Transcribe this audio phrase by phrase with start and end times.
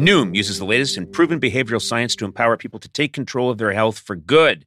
[0.00, 3.58] Noom uses the latest in proven behavioral science to empower people to take control of
[3.58, 4.64] their health for good.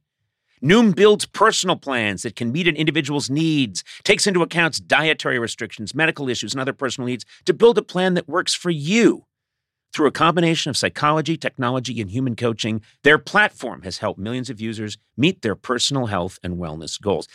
[0.62, 5.92] Noom builds personal plans that can meet an individual's needs, takes into account dietary restrictions,
[5.92, 9.24] medical issues, and other personal needs to build a plan that works for you.
[9.92, 14.60] Through a combination of psychology, technology, and human coaching, their platform has helped millions of
[14.60, 17.26] users meet their personal health and wellness goals.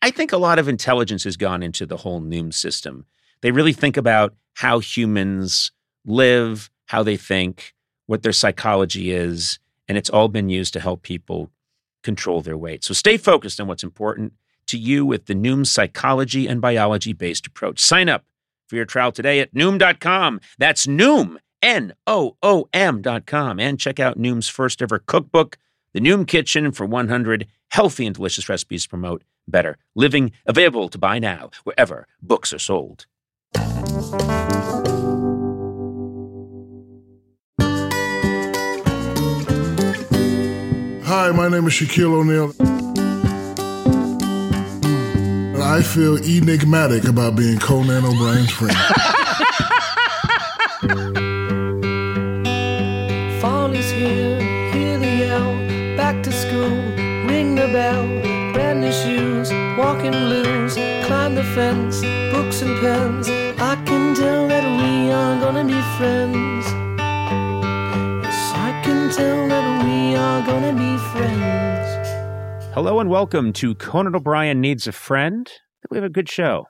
[0.00, 3.06] I think a lot of intelligence has gone into the whole Noom system.
[3.40, 5.72] They really think about how humans
[6.06, 7.74] live, how they think,
[8.06, 11.50] what their psychology is, and it's all been used to help people
[12.02, 12.84] control their weight.
[12.84, 14.32] So stay focused on what's important
[14.66, 17.80] to you with the Noom psychology and biology based approach.
[17.80, 18.24] Sign up
[18.66, 20.40] for your trial today at Noom.com.
[20.58, 23.60] That's Noom, N O O M.com.
[23.60, 25.58] And check out Noom's first ever cookbook,
[25.92, 30.32] The Noom Kitchen, for 100 healthy and delicious recipes to promote better living.
[30.46, 33.06] Available to buy now wherever books are sold.
[41.10, 42.52] Hi, my name is Shaquille O'Neal.
[45.54, 48.76] And I feel enigmatic about being Conan O'Brien's friend.
[53.40, 54.38] Fall is here,
[54.72, 55.56] hear the yell,
[55.96, 56.76] back to school,
[57.26, 58.06] ring the bell,
[58.52, 60.74] brand new shoes, walking blues,
[61.06, 63.30] climb the fence, books and pens.
[63.58, 66.57] I can tell that we are gonna be friends.
[70.48, 72.08] Gonna be friends.
[72.74, 75.46] Hello and welcome to Conan O'Brien Needs a Friend.
[75.46, 76.64] I think we have a good show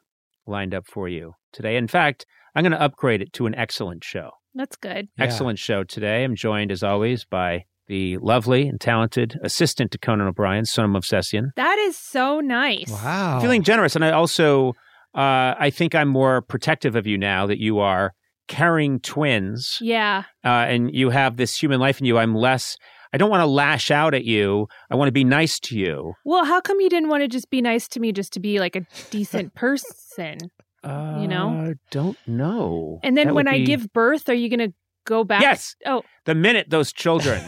[0.49, 1.77] lined up for you today.
[1.77, 4.31] In fact, I'm going to upgrade it to an excellent show.
[4.55, 5.07] That's good.
[5.17, 6.25] Excellent show today.
[6.25, 11.51] I'm joined, as always, by the lovely and talented assistant to Conan O'Brien, Sona Movsesian.
[11.55, 12.91] That is so nice.
[12.91, 13.39] Wow.
[13.41, 13.95] Feeling generous.
[13.95, 14.71] And I also,
[15.15, 18.13] uh, I think I'm more protective of you now that you are
[18.49, 20.25] carrying twins Yeah.
[20.45, 22.19] uh, and you have this human life in you.
[22.19, 22.77] I'm less,
[23.13, 24.69] I don't want to lash out at you.
[24.91, 26.15] I want to be nice to you.
[26.25, 28.61] Well, how come you didn't want to just be nice to me just to be
[28.61, 30.39] like a decent person?
[30.85, 31.49] Uh, You know?
[31.51, 33.01] I don't know.
[33.03, 34.75] And then That when I be- give birth, are you going to
[35.07, 35.41] go back?
[35.43, 35.75] Yes.
[35.87, 37.43] Oh, The minute those children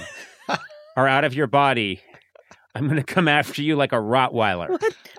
[0.96, 2.00] are out of your body,
[2.74, 4.70] I'm going to come after you like a Rottweiler.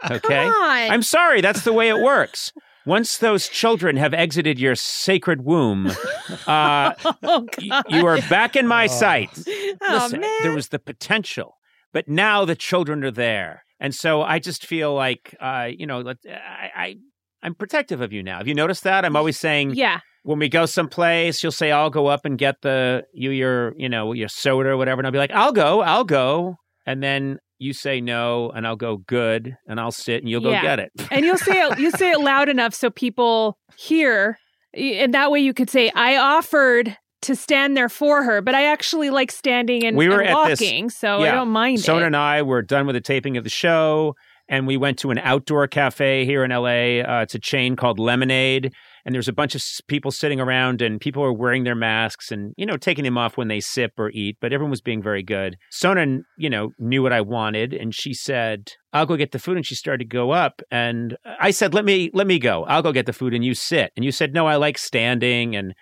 [0.10, 0.20] Okay?
[0.20, 0.92] come on.
[0.92, 2.52] I'm sorry, that's the way it works.
[2.86, 5.88] Once those children have exited your sacred womb,
[6.48, 6.94] uh,
[7.24, 9.30] oh, y- you are back in my sight.
[9.48, 10.38] Oh, Listen, man.
[10.44, 11.56] there was the potential,
[11.94, 16.04] but now the children are there, and so I just feel like, uh, you know,
[16.28, 16.96] I, I,
[17.44, 18.38] I'm protective of you now.
[18.40, 19.06] Have you noticed that?
[19.06, 20.00] I'm always saying, yeah.
[20.24, 23.90] when we go someplace, you'll say, "I'll go up and get the you your you
[23.90, 26.56] know your soda or whatever," and I'll be like, "I'll go, I'll go,"
[26.86, 30.52] and then you say no, and I'll go good, and I'll sit, and you'll go
[30.52, 30.92] get it.
[31.12, 34.40] And you'll say it, you say it loud enough so people hear,
[34.74, 38.66] and that way you could say, "I offered to stand there for her, but I
[38.66, 42.02] actually like standing and, We were and at this- walking, so I don't mind Sona
[42.04, 44.16] it." and I were done with the taping of the show,
[44.50, 47.02] and we went to an outdoor cafe here in LA.
[47.02, 48.74] Uh, it's a chain called Lemonade,
[49.06, 52.54] and there's a bunch of people sitting around, and people are wearing their masks and
[52.58, 54.38] you know taking them off when they sip or eat.
[54.42, 55.58] But everyone was being very good.
[55.70, 59.58] Sona, you know, knew what I wanted, and she said, "I'll go get the food."
[59.58, 62.66] And she started to go up, and I said, "Let me, let me go.
[62.66, 65.56] I'll go get the food, and you sit." And you said, "No, I like standing,
[65.56, 65.74] and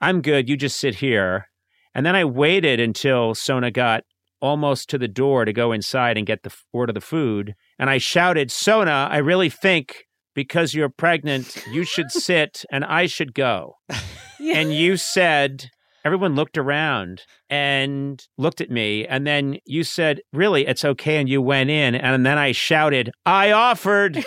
[0.00, 0.48] I'm good.
[0.48, 1.48] You just sit here."
[1.94, 4.04] And then I waited until Sona got
[4.40, 7.54] almost to the door to go inside and get the order the food.
[7.78, 10.04] And I shouted, Sona, I really think
[10.38, 13.74] because you're pregnant, you should sit and I should go.
[14.38, 14.58] Yeah.
[14.58, 15.68] And you said,
[16.04, 19.04] everyone looked around and looked at me.
[19.04, 21.16] And then you said, really, it's okay.
[21.16, 21.96] And you went in.
[21.96, 24.24] And then I shouted, I offered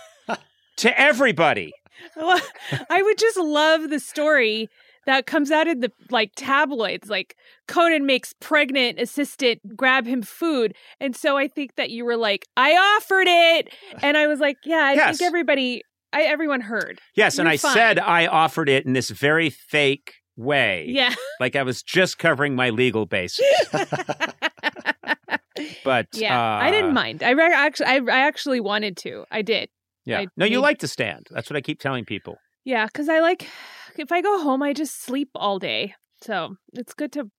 [0.76, 1.72] to everybody.
[2.14, 2.40] Well,
[2.88, 4.68] I would just love the story
[5.06, 7.08] that comes out in the like tabloids.
[7.10, 7.36] Like
[7.68, 12.46] Conan makes pregnant assistant grab him food, and so I think that you were like,
[12.56, 13.68] I offered it,
[14.02, 15.18] and I was like, yeah, I Yes.
[15.18, 17.00] think everybody, I everyone heard.
[17.14, 17.74] Yes, and You're I fine.
[17.74, 20.86] said I offered it in this very fake way.
[20.88, 23.44] Yeah, Like I was just covering my legal basis.
[25.84, 26.36] But yeah.
[26.38, 27.22] uh, I didn't mind.
[27.22, 29.24] I re- actually, I, I actually wanted to.
[29.30, 29.68] I did.
[30.04, 30.20] Yeah.
[30.20, 31.28] I no, you made- like to stand.
[31.30, 32.38] That's what I keep telling people.
[32.64, 33.46] Yeah, because I like
[33.98, 35.94] if I go home, I just sleep all day.
[36.22, 37.30] So it's good to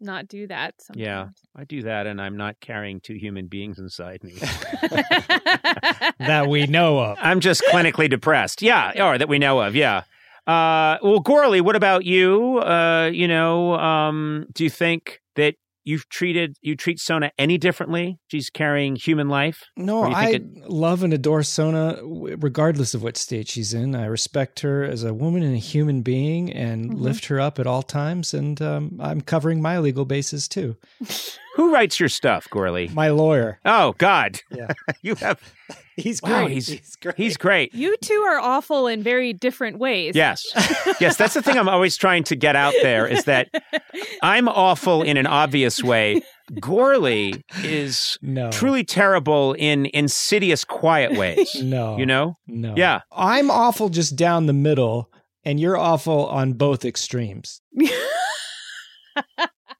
[0.00, 0.74] not do that.
[0.80, 1.04] Sometimes.
[1.04, 1.28] Yeah.
[1.56, 4.32] I do that and I'm not carrying two human beings inside me.
[6.18, 7.18] that we know of.
[7.20, 8.62] I'm just clinically depressed.
[8.62, 9.74] Yeah, or that we know of.
[9.74, 10.02] Yeah.
[10.46, 12.58] Uh, well, Gourley, what about you?
[12.58, 15.54] Uh, you know, um, do you think that
[15.84, 18.18] you've treated you treat Sona any differently?
[18.28, 19.62] She's carrying human life.
[19.76, 23.94] No, I think love and adore Sona regardless of what state she's in.
[23.94, 27.00] I respect her as a woman and a human being and Mhm.
[27.00, 28.34] lift her up at all times.
[28.34, 30.76] And um, I'm covering my legal bases too.
[31.56, 32.92] Who writes your stuff, Gourley?
[32.92, 33.60] My lawyer.
[33.64, 34.68] Oh God, Yeah.
[35.02, 35.40] you have.
[35.96, 36.52] He's Wow, great.
[36.52, 37.14] he's- great.
[37.16, 37.74] He's great.
[37.74, 40.14] You two are awful in very different ways.
[40.16, 40.42] Yes.
[41.00, 43.48] Yes, that's the thing I'm always trying to get out there is that
[44.22, 46.22] I'm awful in an obvious way.
[46.54, 48.50] Gourley is no.
[48.50, 51.54] truly terrible in insidious, quiet ways.
[51.62, 51.96] No.
[51.96, 52.34] You know?
[52.46, 52.74] No.
[52.76, 53.00] Yeah.
[53.12, 55.10] I'm awful just down the middle,
[55.44, 57.60] and you're awful on both extremes.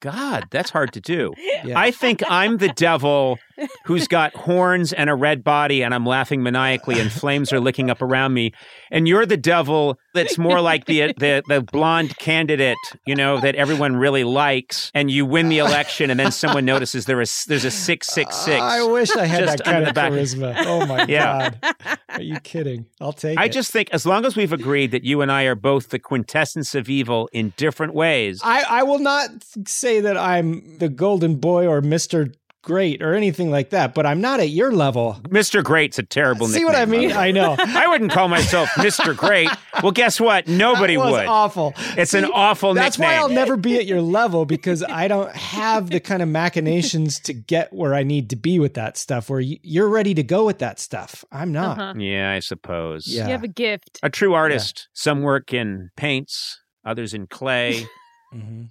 [0.01, 1.33] God, that's hard to do.
[1.65, 1.79] Yeah.
[1.81, 3.39] I think I'm the devil
[3.85, 7.91] who's got horns and a red body, and I'm laughing maniacally, and flames are licking
[7.91, 8.53] up around me.
[8.91, 13.55] And you're the devil that's more like the the the blonde candidate, you know, that
[13.55, 17.65] everyone really likes, and you win the election, and then someone notices there is there's
[17.65, 18.61] a six six six.
[18.61, 20.13] I wish I had that kind of back.
[20.13, 20.55] charisma.
[20.67, 21.51] Oh my Yeah.
[21.61, 21.75] god!
[22.11, 22.87] Are you kidding?
[23.01, 23.53] I'll take I it.
[23.53, 26.75] just think as long as we've agreed that you and I are both the quintessence
[26.75, 29.31] of evil in different ways, I, I will not
[29.67, 32.33] say that I'm the golden boy or Mr.
[32.65, 35.19] Great or anything like that, but I'm not at your level.
[35.25, 35.63] Mr.
[35.63, 37.11] Great's a terrible See what I mean?
[37.11, 37.29] by the way.
[37.29, 37.57] I know.
[37.59, 39.15] I wouldn't call myself Mr.
[39.15, 39.51] Great.
[39.83, 40.49] Well, guess what?
[40.49, 41.27] Nobody that was would.
[41.27, 41.75] awful.
[41.99, 43.17] It's an awful That's nickname.
[43.17, 47.21] why I'll never be at your level because I don't have the kind of machinations
[47.21, 49.29] to get where I need to be with that stuff.
[49.29, 51.79] Where you- you're ready to go with that stuff, I'm not.
[51.79, 51.95] Uh-huh.
[51.99, 53.07] Yeah, I suppose.
[53.07, 53.27] Yeah.
[53.27, 53.99] You have a gift.
[54.03, 54.89] A true artist.
[54.95, 57.87] Some work in paints, others in clay.
[58.35, 58.71] Mhm.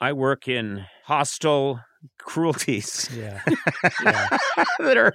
[0.00, 1.80] I work in hostile
[2.18, 3.40] cruelties Yeah,
[4.04, 4.28] yeah.
[4.78, 5.12] that are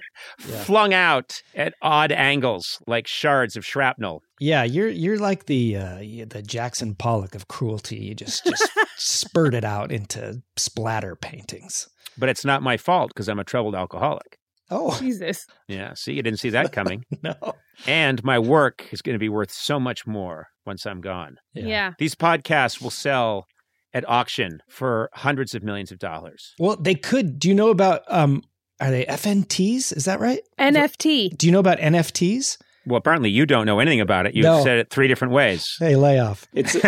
[0.48, 0.64] Yeah.
[0.64, 4.22] flung out at odd angles like shards of shrapnel.
[4.40, 5.96] Yeah, you're you're like the uh,
[6.26, 7.96] the Jackson Pollock of cruelty.
[7.96, 11.88] You just just spurt it out into splatter paintings.
[12.18, 14.38] But it's not my fault because I'm a troubled alcoholic.
[14.70, 15.46] Oh Jesus.
[15.68, 17.04] Yeah, see, you didn't see that coming.
[17.22, 17.34] no!
[17.86, 21.36] and my work is going to be worth so much more once I'm gone.
[21.54, 21.92] Yeah.
[21.98, 23.46] These podcasts will sell
[23.94, 26.54] at auction for hundreds of millions of dollars.
[26.58, 27.38] Well, they could.
[27.38, 28.42] Do you know about um?
[28.80, 29.96] Are they FNTs?
[29.96, 30.40] Is that right?
[30.58, 31.36] NFT.
[31.36, 32.58] Do you know about NFTs?
[32.84, 34.34] Well, apparently you don't know anything about it.
[34.34, 34.64] You've No.
[34.64, 35.76] said it three different ways.
[35.78, 36.48] Hey, lay off.
[36.52, 36.80] It's Do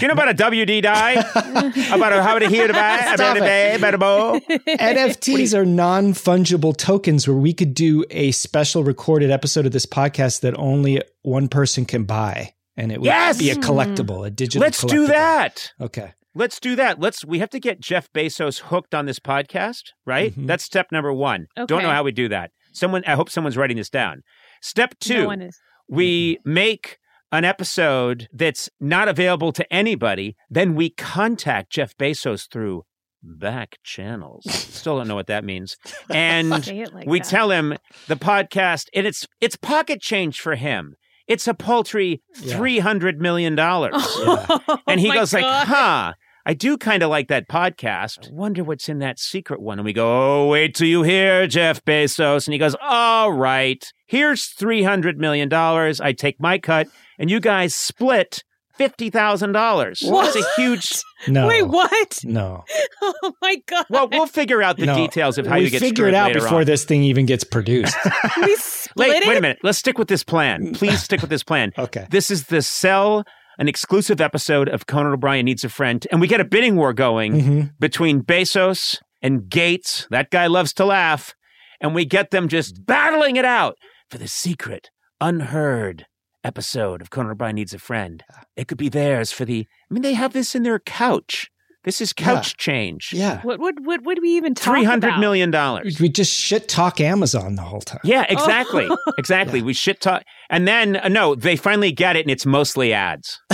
[0.00, 1.12] you know about a WD die?
[1.94, 2.98] about a how to hear to buy?
[2.98, 3.46] Stop About a it.
[3.46, 4.40] day, about a bow?
[4.50, 9.86] NFTs are non fungible tokens where we could do a special recorded episode of this
[9.86, 13.38] podcast that only one person can buy, and it would Yes!
[13.38, 14.60] be a collectible, a digital.
[14.62, 15.72] Let's do that.
[15.80, 16.12] Okay.
[16.34, 17.00] Let's do that.
[17.00, 17.24] Let's.
[17.24, 20.32] We have to get Jeff Bezos hooked on this podcast, right?
[20.34, 20.46] Mhm.
[20.46, 21.46] That's step number one.
[21.66, 22.52] Don't know how we do that.
[22.72, 23.02] Someone.
[23.06, 24.22] I hope someone's writing this down.
[24.62, 25.22] Step two.
[25.22, 25.58] No one is.
[25.88, 26.98] we make
[27.32, 32.82] an episode that's not available to anybody, then we contact Jeff Bezos through
[33.22, 34.44] back channels.
[34.50, 35.76] Still don't know what that means.
[36.10, 37.28] And Say it like we that.
[37.28, 37.76] tell him
[38.08, 40.94] the podcast and it's it's pocket change for him.
[41.30, 42.56] It's a paltry Yeah.
[42.56, 43.94] three hundred million dollars.
[44.18, 45.66] Oh and he oh my goes like, God.
[45.68, 46.12] huh.
[46.46, 48.28] I do kind of like that podcast.
[48.28, 49.78] I wonder what's in that secret one.
[49.78, 52.46] And we go, oh, wait till you hear Jeff Bezos.
[52.46, 55.52] And he goes, all right, here's $300 million.
[55.52, 58.42] I take my cut, and you guys split
[58.80, 60.10] $50,000.
[60.10, 60.32] What?
[60.34, 60.88] That's a huge.
[61.28, 61.46] No.
[61.48, 62.20] Wait, what?
[62.24, 62.64] No.
[63.02, 63.86] Oh my god.
[63.90, 64.94] Well, we'll figure out the No.
[64.94, 66.64] details of how we you get We figure it out before on.
[66.66, 67.96] this thing even gets produced.
[68.42, 69.28] we split Wait, it?
[69.28, 69.58] wait a minute.
[69.62, 70.72] Let's stick with this plan.
[70.74, 71.72] Please stick with this plan.
[71.78, 72.06] okay.
[72.10, 73.24] This is the sell
[73.58, 76.92] an exclusive episode of Conan O'Brien Needs a Friend, and we get a bidding war
[76.92, 80.06] going hmm between Bezos and Gates.
[80.10, 81.34] That guy loves to laugh.
[81.82, 83.76] And we get them just battling it out
[84.10, 86.04] for the secret, unheard
[86.44, 88.22] episode of Conan O'Brien Needs a Friend.
[88.56, 89.66] It could be theirs for the.
[89.90, 91.50] I mean, they have this in their couch.
[91.82, 93.10] This is couch change.
[93.14, 93.40] Yeah.
[93.40, 95.20] What would what would we even talk Three hundred about?
[95.20, 95.98] million dollars.
[95.98, 98.00] We just shit talk Amazon the whole time.
[98.04, 98.86] Yeah, exactly.
[99.18, 99.60] Exactly.
[99.60, 99.64] Yeah.
[99.64, 100.22] We shit talk.
[100.50, 103.38] And then, uh, no, they finally get it and it's mostly ads.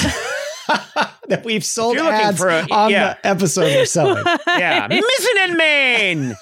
[1.28, 3.14] that we've sold ads a- on yeah.
[3.14, 4.24] the episode we're selling.
[4.46, 6.36] Yeah, missing in Maine.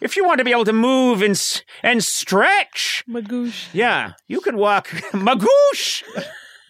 [0.00, 3.68] If you want to be able to move and s- and stretch, Magoosh.
[3.72, 6.02] yeah, you could walk magoosh,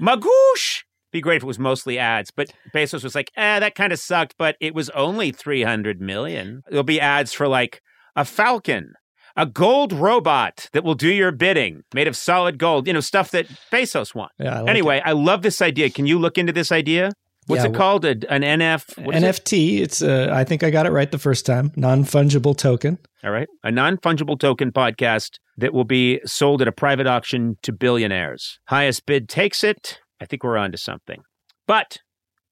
[0.01, 0.83] magoosh.
[1.13, 3.99] Be great if it was mostly ads, but Bezos was like, eh, that kind of
[3.99, 6.63] sucked, but it was only 300 million.
[6.69, 7.81] There'll be ads for like
[8.15, 8.93] a falcon,
[9.37, 13.31] a gold robot that will do your bidding, made of solid gold, you know, stuff
[13.31, 14.35] that Bezos wants.
[14.39, 15.89] Yeah, I like anyway, I love this idea.
[15.91, 17.13] Can you look into this idea?
[17.47, 18.05] What's Yeah, it called?
[18.05, 18.91] A, an NF?
[19.15, 19.45] is it?
[19.45, 19.81] NFT.
[19.81, 21.73] It's uh, I think I got it right the first time.
[21.77, 22.99] Non fungible token.
[23.25, 23.49] All right.
[23.63, 28.59] A non fungible token podcast that will be sold at a private auction to billionaires.
[28.67, 30.01] Highest bid takes it.
[30.21, 31.21] I think we're on to something.
[31.67, 31.99] But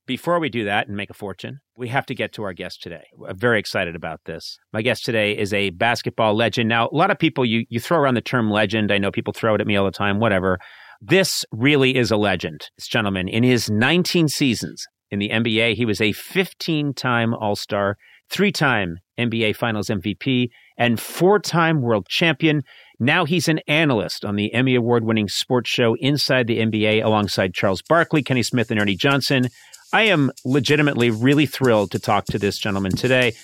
[0.07, 2.83] before we do that and make a fortune, we have to get to our guest
[2.83, 3.05] today.
[3.27, 4.59] I'm very excited about this.
[4.73, 6.69] My guest today is a basketball legend.
[6.69, 8.93] Now, a lot of people, you, you throw around the term legend.
[8.93, 10.59] I know people throw it at me all the time, whatever.
[11.07, 12.71] This really is a legend.
[12.79, 17.57] This gentleman, in his 19 seasons in the NBA, he was a 15 time All
[17.57, 17.99] Star,
[18.31, 22.63] three time NBA Finals MVP, and four time world champion.
[22.99, 27.53] Now he's an analyst on the Emmy Award winning sports show Inside the NBA alongside
[27.53, 29.49] Charles Barkley, Kenny Smith, and Ernie Johnson.
[29.93, 33.35] I am legitimately really thrilled to talk to this gentleman today.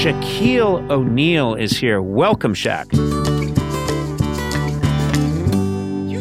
[0.00, 2.00] Shaquille O'Neal is here.
[2.00, 3.19] Welcome, Shaq.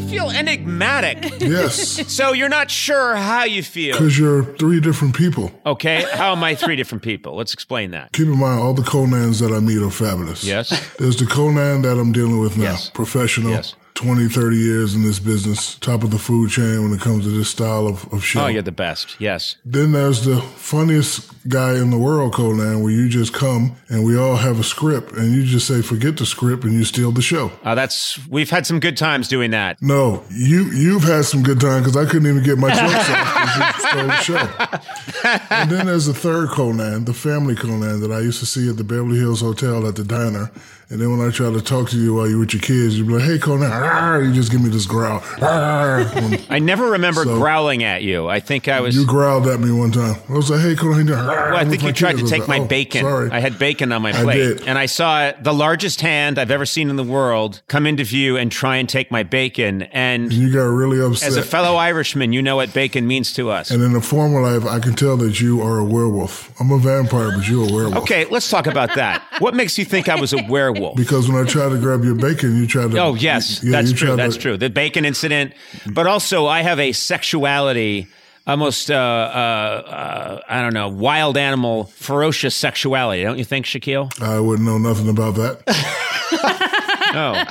[0.09, 1.39] Feel enigmatic.
[1.41, 3.93] Yes, so you're not sure how you feel.
[3.93, 5.51] because you're three different people.
[5.65, 7.35] Okay, how am I three different people?
[7.35, 8.11] Let's explain that.
[8.13, 10.43] Keep in mind, all the Conans that I meet are fabulous.
[10.43, 10.69] Yes.
[10.97, 12.89] There's the Conan that I'm dealing with now, Yes.
[12.89, 13.75] professional, Yes.
[13.99, 17.31] 20, 30 years in this business, top of the food chain when it comes to
[17.31, 18.45] this style of, of show.
[18.45, 19.19] Oh, you're the best.
[19.19, 19.57] Yes.
[19.65, 24.17] Then there's the funniest guy in the world, Conan, where you just come and we
[24.17, 27.21] all have a script and you just say, forget the script and you steal the
[27.21, 27.51] show.
[27.61, 29.81] Uh, that's we've had some good times doing that.
[29.81, 33.49] No, you, you've had some good time because I couldn't even get my jokes off
[33.57, 34.79] you stole the show.
[35.49, 38.77] And then there's the third Conan, the family Conan that I used to see at
[38.77, 40.49] the Beverly Hills Hotel at the diner.
[40.89, 43.07] And then when I try to talk to you while you're with your kids, you'd
[43.07, 45.21] be like, hey, Conan, "Arr," you just give me this growl.
[45.41, 48.27] I never remember So- growling at you.
[48.27, 48.95] I think I was.
[48.95, 50.15] you growled at me one time.
[50.29, 51.07] I was like, hey, you doing?
[51.07, 53.01] well, I think you tried to take my oh, bacon.
[53.01, 53.29] Sorry.
[53.31, 54.67] I had bacon on my I plate, did.
[54.67, 58.37] and I saw the largest hand I've ever seen in the world come into view
[58.37, 59.83] and try and take my bacon.
[59.83, 61.29] And you got really upset.
[61.29, 63.71] as a fellow Irishman, you know what bacon means to us.
[63.71, 66.51] and in the former life, I can tell that you are a werewolf.
[66.59, 67.97] I'm a vampire, but you're a werewolf.
[68.03, 69.23] Okay, let's talk about that.
[69.39, 70.95] What makes you think I was a werewolf?
[70.97, 72.99] Because when I tried to grab your bacon, you tried to.
[72.99, 74.15] Oh yes, Yeah, that's true.
[74.15, 74.57] That's true.
[74.57, 75.53] The bacon incident,
[75.91, 78.07] but also I have a sexuality,
[78.47, 83.23] almost uh, uh, uh, I don't know, wild animal, ferocious sexuality.
[83.23, 84.21] Don't you think, Shaquille?
[84.21, 86.05] I wouldn't know nothing about that.
[87.11, 87.43] Oh,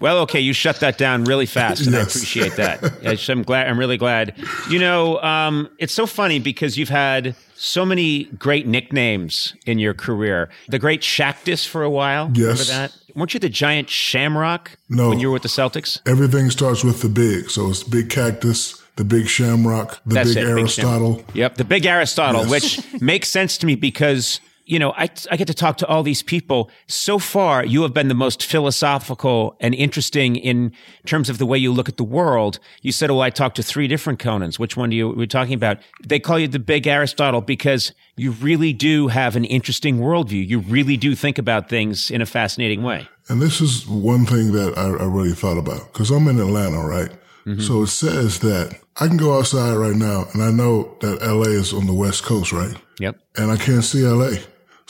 [0.00, 0.40] well, okay.
[0.40, 3.28] You shut that down really fast, and I appreciate that.
[3.30, 3.66] I'm glad.
[3.68, 4.34] I'm really glad.
[4.68, 9.94] You know, um, it's so funny because you've had so many great nicknames in your
[9.94, 10.48] career.
[10.68, 12.30] The Great Shaqtus for a while.
[12.34, 12.68] Yes.
[12.68, 12.96] Remember that?
[13.14, 14.72] Weren't you the Giant Shamrock?
[14.88, 15.08] No.
[15.08, 16.00] When you were with the Celtics.
[16.06, 17.50] Everything starts with the big.
[17.50, 21.24] So it's big cactus, the big shamrock, the That's big it, Big Aristotle.
[21.34, 22.50] Yep, the big Aristotle, Yes.
[22.50, 24.40] which makes sense to me because
[24.70, 26.70] you know I I get to talk to all these people.
[26.86, 30.72] So far, you have been the most philosophical and interesting in
[31.04, 32.60] terms of the way you look at the world.
[32.80, 34.58] You said, well, I talked to three different Conans.
[34.58, 38.30] Which one do you were talking about?" They call you the big Aristotle because you
[38.30, 40.46] really do have an interesting worldview.
[40.46, 43.08] You really do think about things in a fascinating way.
[43.28, 46.80] And this is one thing that I, I really thought about because I'm in Atlanta,
[46.86, 47.10] right?
[47.46, 47.60] Mm-hmm.
[47.60, 51.50] So it says that I can go outside right now and I know that LA
[51.58, 52.76] is on the West Coast, right?
[52.98, 53.16] Yep.
[53.36, 54.36] And I can't see LA.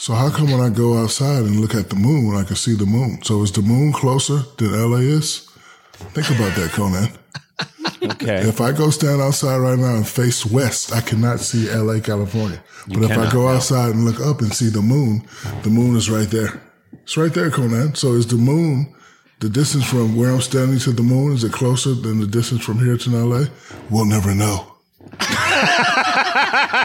[0.01, 2.73] So how come when I go outside and look at the moon, I can see
[2.73, 3.21] the moon?
[3.21, 5.47] So is the moon closer than LA is?
[6.15, 7.07] Think about that, Conan.
[8.03, 8.41] Okay.
[8.47, 12.59] If I go stand outside right now and face west, I cannot see LA, California.
[12.87, 15.23] But if I go outside and look up and see the moon,
[15.61, 16.59] the moon is right there.
[17.03, 17.93] It's right there, Conan.
[17.93, 18.95] So is the moon,
[19.39, 22.65] the distance from where I'm standing to the moon, is it closer than the distance
[22.65, 23.45] from here to LA?
[23.91, 24.65] We'll never know.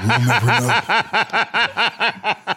[0.06, 2.34] we'll never know.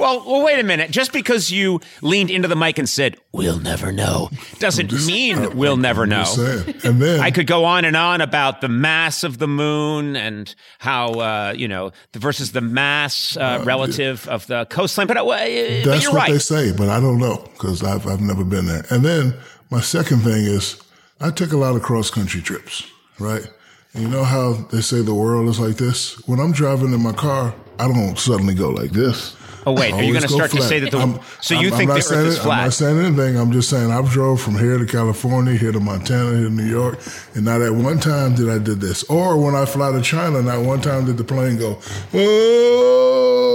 [0.00, 0.90] Well, well, wait a minute.
[0.90, 5.76] Just because you leaned into the mic and said, "We'll never know," doesn't mean we'll
[5.76, 6.22] never know.
[6.24, 6.84] Just.
[6.84, 10.54] And then I could go on and on about the mass of the moon and
[10.78, 15.06] how uh, you know the versus the mass uh, relative of the coastline.
[15.06, 16.32] But, uh, but That's you're what right.
[16.32, 18.84] they say, but I don't know because I've, I've never been there.
[18.90, 19.34] And then
[19.70, 20.80] my second thing is
[21.20, 22.84] I take a lot of cross country trips,
[23.18, 23.46] right?
[23.94, 26.14] You know how they say the world is like this?
[26.28, 29.36] When I'm driving in my car, I don't suddenly go like this.
[29.66, 30.98] Oh wait, are you going to start to say that the?
[30.98, 33.36] I'm- so I'm- you I'm think the Earth is it- I'm not saying anything.
[33.36, 36.64] I'm just saying I've drove from here to California, here to Montana, here to New
[36.64, 36.98] York,
[37.34, 39.02] and not at one time did I did this.
[39.04, 41.74] Or when I fly to China, not one time did the plane go.
[42.12, 42.20] Whoa!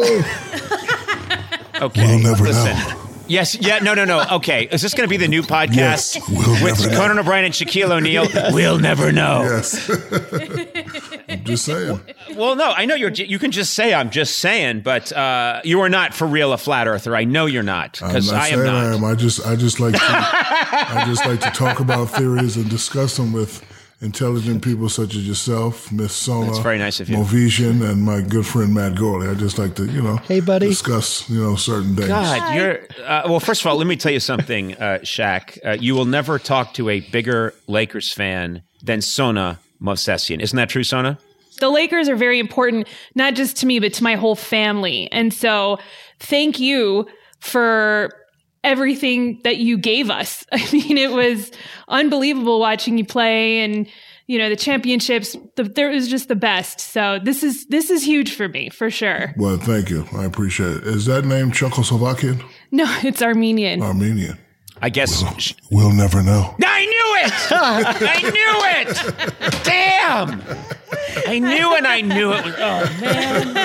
[0.08, 0.42] Oh.
[1.82, 2.72] Okay, We'll never listen.
[2.72, 3.01] know.
[3.27, 4.24] Yes, yeah, no, no, no.
[4.34, 6.98] Okay, is this going to be the new podcast Yes, we'll with never know.
[6.98, 8.27] Conan O'Brien and Shaquille O'Neal?
[8.53, 9.41] We'll never know.
[9.44, 9.89] Yes.
[11.27, 12.00] I'm just saying.
[12.36, 13.12] Well, no, I know you're.
[13.12, 16.58] You can just say I'm just saying, but uh, you are not for real a
[16.58, 17.15] flat earther.
[17.15, 18.75] I know you're not because I am not.
[18.75, 19.03] I am.
[19.03, 23.17] I just, I just like, to, I just like to talk about theories and discuss
[23.17, 23.63] them with
[24.05, 27.17] intelligent people such as yourself, Miss Sona, That's very nice of you.
[27.17, 29.29] Movision, and my good friend Matt Gourley.
[29.29, 30.69] I just like to, you know, Hey, buddy.
[30.69, 32.07] discuss, you know, certain things.
[32.07, 32.79] God, you're.
[33.03, 35.57] Uh, well, first of all, let me tell you something, uh, Shaq.
[35.65, 40.39] Uh, you will never talk to a bigger Lakers fan than Sona Movsesian.
[40.41, 41.17] Isn't that true, Sona?
[41.59, 42.85] the Lakers are very important,
[43.15, 45.09] not just to me, but to my whole family.
[45.13, 45.79] And so
[46.19, 47.07] thank you
[47.39, 48.12] for
[48.65, 50.45] everything that you gave us.
[50.51, 51.51] I mean, it was
[51.88, 53.88] unbelievable watching you play and,
[54.27, 56.79] you know, the championships, the, there was just the best.
[56.79, 59.34] So this is, this is huge for me, for sure.
[59.38, 60.05] Well, thank you.
[60.13, 60.88] I appreciate it.
[60.88, 62.43] Is that name Czechoslovakian?
[62.72, 63.81] No, it's Armenian.
[63.81, 64.39] Armenian?
[64.86, 65.24] I guess.
[65.72, 66.54] We'll never know.
[66.63, 67.34] I knew it!
[67.51, 69.63] I knew it!
[69.63, 70.44] Damn!
[71.25, 72.46] I knew and I knew it.
[72.46, 73.56] Was, oh man!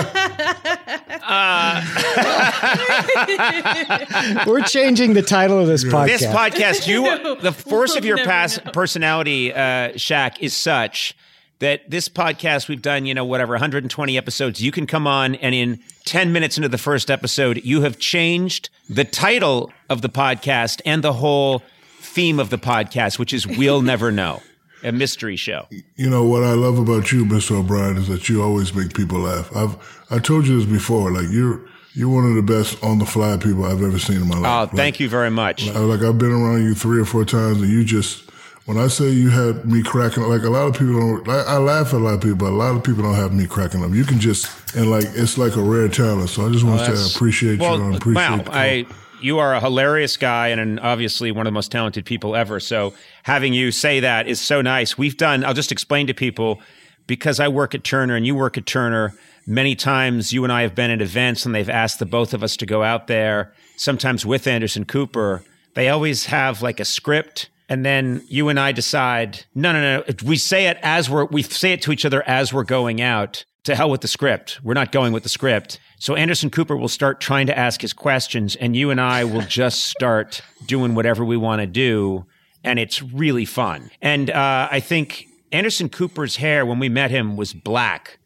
[4.47, 6.07] We're changing the title of this podcast.
[6.07, 8.71] This podcast, you the force of your past know.
[8.73, 11.15] personality, uh, Shaq, is such
[11.59, 14.63] that this podcast we've done, you know, whatever, 120 episodes.
[14.63, 18.71] You can come on, and in 10 minutes into the first episode, you have changed
[18.89, 21.63] the title of the podcast and the whole
[22.01, 24.41] theme of the podcast, which is "We'll Never Know,"
[24.83, 25.67] a mystery show.
[25.97, 27.59] You know what I love about you, Mr.
[27.59, 29.55] O'Brien, is that you always make people laugh.
[29.55, 29.77] I've
[30.11, 31.11] I told you this before.
[31.11, 31.61] Like you're
[31.93, 34.71] you're one of the best on the fly people I've ever seen in my life.
[34.73, 35.67] Oh, thank you very much.
[35.67, 38.31] Like, like I've been around you three or four times, and you just
[38.67, 41.29] when I say you had me cracking, like a lot of people don't.
[41.29, 43.33] I, I laugh at a lot of people, but a lot of people don't have
[43.33, 43.91] me cracking up.
[43.93, 46.31] You can just and like it's like a rare talent.
[46.31, 48.31] So I just want to say I appreciate well, you and appreciate.
[48.31, 48.53] wow, the.
[48.53, 48.87] I
[49.23, 52.61] you are a hilarious guy and an, obviously one of the most talented people ever.
[52.61, 54.97] So having you say that is so nice.
[54.97, 55.45] We've done.
[55.45, 56.61] I'll just explain to people
[57.07, 59.15] because I work at Turner and you work at Turner.
[59.47, 62.43] Many times you and I have been at events and they've asked the both of
[62.43, 63.53] us to go out there.
[63.77, 65.43] Sometimes with Anderson Cooper,
[65.75, 67.51] they always have like a script.
[67.69, 70.15] And then you and I decide, no, no, no.
[70.25, 73.45] We say it as we're, we say it to each other as we're going out.
[73.65, 74.59] To hell with the script.
[74.63, 75.81] We're not going with the script.
[75.99, 79.43] So Anderson Cooper will start trying to ask his questions, and you and I will
[79.43, 82.25] just start doing whatever we want to do.
[82.65, 83.91] And it's really fun.
[84.01, 88.19] And uh, I think Anderson Cooper's hair, when we met him, was black.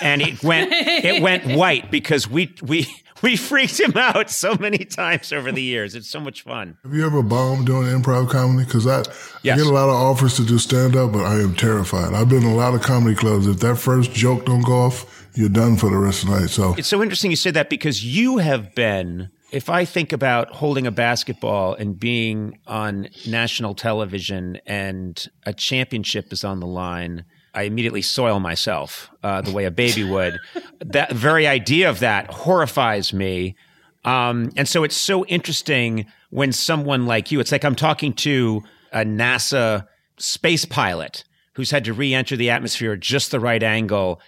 [0.00, 2.88] and it went it went white because we we
[3.22, 5.94] we freaked him out so many times over the years.
[5.94, 6.78] It's so much fun.
[6.82, 8.64] Have you ever bombed doing improv comedy?
[8.64, 9.02] Because I,
[9.42, 9.58] Yes.
[9.58, 12.12] I get a lot of offers to do stand up, but I am terrified.
[12.12, 13.46] I've been in a lot of comedy clubs.
[13.46, 16.50] If that first joke don't go off, you're done for the rest of the night.
[16.50, 19.30] So It's so interesting you said that because you have been.
[19.50, 26.32] If I think about holding a basketball and being on national television and a championship
[26.32, 30.38] is on the line, I immediately soil myself uh, the way a baby would.
[30.80, 33.56] that very idea of that horrifies me.
[34.04, 38.62] Um, and so it's so interesting when someone like you, it's like I'm talking to
[38.92, 39.86] a NASA
[40.18, 44.20] space pilot who's had to re enter the atmosphere at just the right angle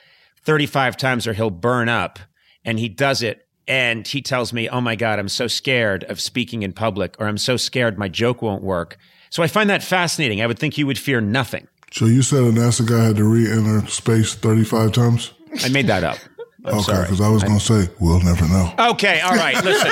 [0.45, 2.19] 35 times or he'll burn up.
[2.65, 3.47] And he does it.
[3.69, 7.29] And he tells me, Oh my God, I'm so scared of speaking in public, or
[7.29, 8.99] I'm so scared my joke won't work.
[9.31, 10.43] So I find that fascinating.
[10.43, 11.69] I would think you would fear nothing.
[11.93, 15.33] So you said a NASA guy had to re-enter space 35 times?
[15.63, 16.17] I made that up.
[16.65, 18.73] I'm okay, because I was going to say, we'll never know.
[18.93, 19.57] Okay, all right.
[19.65, 19.89] Listen,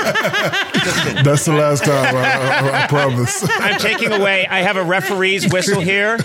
[1.25, 3.45] That's the last time, I, I, I promise.
[3.59, 4.47] I'm taking away.
[4.47, 6.17] I have a referee's whistle here,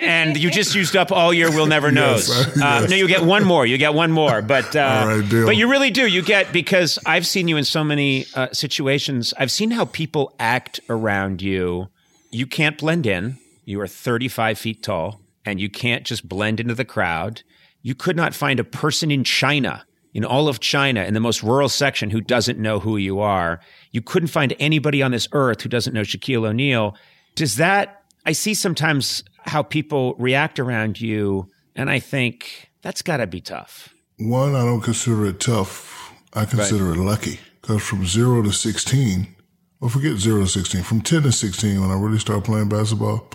[0.00, 2.90] and you just used up all your "We'll Never Knows." Yes, Uh, yes.
[2.90, 3.66] no, you get one more.
[3.66, 5.44] You get one more, but uh, All right, deal.
[5.44, 6.06] but you really do.
[6.06, 9.34] You get because I've seen you in so many uh, situations.
[9.38, 11.88] I've seen how people act around you.
[12.30, 13.36] You can't blend in.
[13.64, 17.42] You are 35 feet tall, and you can't just blend into the crowd.
[17.82, 21.42] You could not find a person in China, in all of China, in the most
[21.42, 23.60] rural section, who doesn't know who you are.
[23.92, 26.96] You couldn't find anybody on this earth who doesn't know Shaquille O'Neal.
[27.36, 33.18] Does that, I see sometimes how people react around you, and I think that's got
[33.18, 33.94] to be tough.
[34.18, 36.12] One, I don't consider it tough.
[36.34, 37.40] I consider it lucky.
[37.60, 39.34] Because from zero to 16,
[39.80, 43.28] well, forget zero to 16, from 10 to 16, when I really started playing basketball,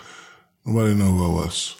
[0.64, 1.76] nobody knew who I was.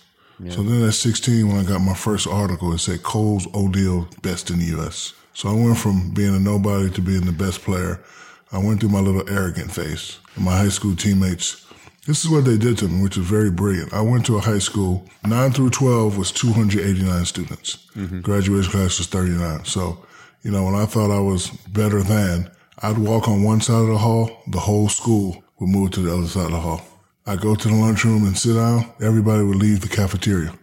[0.50, 4.50] So then at 16, when I got my first article, it said Coles O'Neal best
[4.50, 5.14] in the U.S.
[5.34, 8.04] So I went from being a nobody to being the best player.
[8.52, 10.18] I went through my little arrogant phase.
[10.36, 11.66] And my high school teammates,
[12.06, 13.94] this is what they did to me, which is very brilliant.
[13.94, 17.88] I went to a high school, 9 through 12 was 289 students.
[17.96, 18.20] Mm-hmm.
[18.20, 19.64] Graduation class was 39.
[19.64, 20.06] So,
[20.44, 22.52] you know, when I thought I was better than,
[22.86, 26.14] I'd walk on one side of the hall, the whole school would move to the
[26.16, 26.82] other side of the hall.
[27.26, 30.54] I'd go to the lunchroom and sit down, everybody would leave the cafeteria.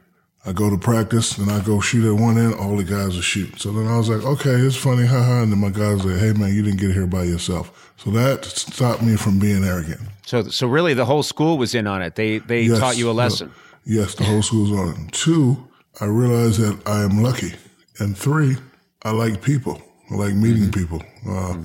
[0.47, 3.25] I go to practice and I go shoot at one end, all the guys would
[3.25, 3.61] shoot.
[3.61, 5.43] So then I was like, okay, it's funny, haha.
[5.43, 7.93] And then my guys were like, hey man, you didn't get here by yourself.
[7.97, 10.01] So that stopped me from being arrogant.
[10.25, 12.15] So, so really, the whole school was in on it.
[12.15, 13.51] They they Yes, taught you a lesson.
[13.85, 15.13] yes, the whole school's on it.
[15.13, 15.57] Two,
[16.01, 17.53] I realized that I am lucky.
[17.99, 18.57] And three,
[19.05, 19.81] I like people.
[20.11, 21.03] I like meeting people.
[21.29, 21.57] Uh,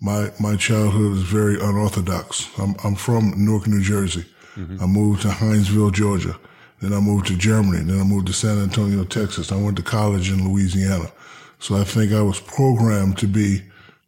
[0.00, 2.48] My my childhood is very unorthodox.
[2.58, 4.24] I'm I'm from Newark, New Jersey.
[4.80, 6.34] I moved to Hinesville, Georgia.
[6.80, 7.82] Then I moved to Germany.
[7.84, 9.52] Then I moved to San Antonio, Texas.
[9.52, 11.10] I went to college in Louisiana.
[11.58, 13.62] So I think I was programmed to be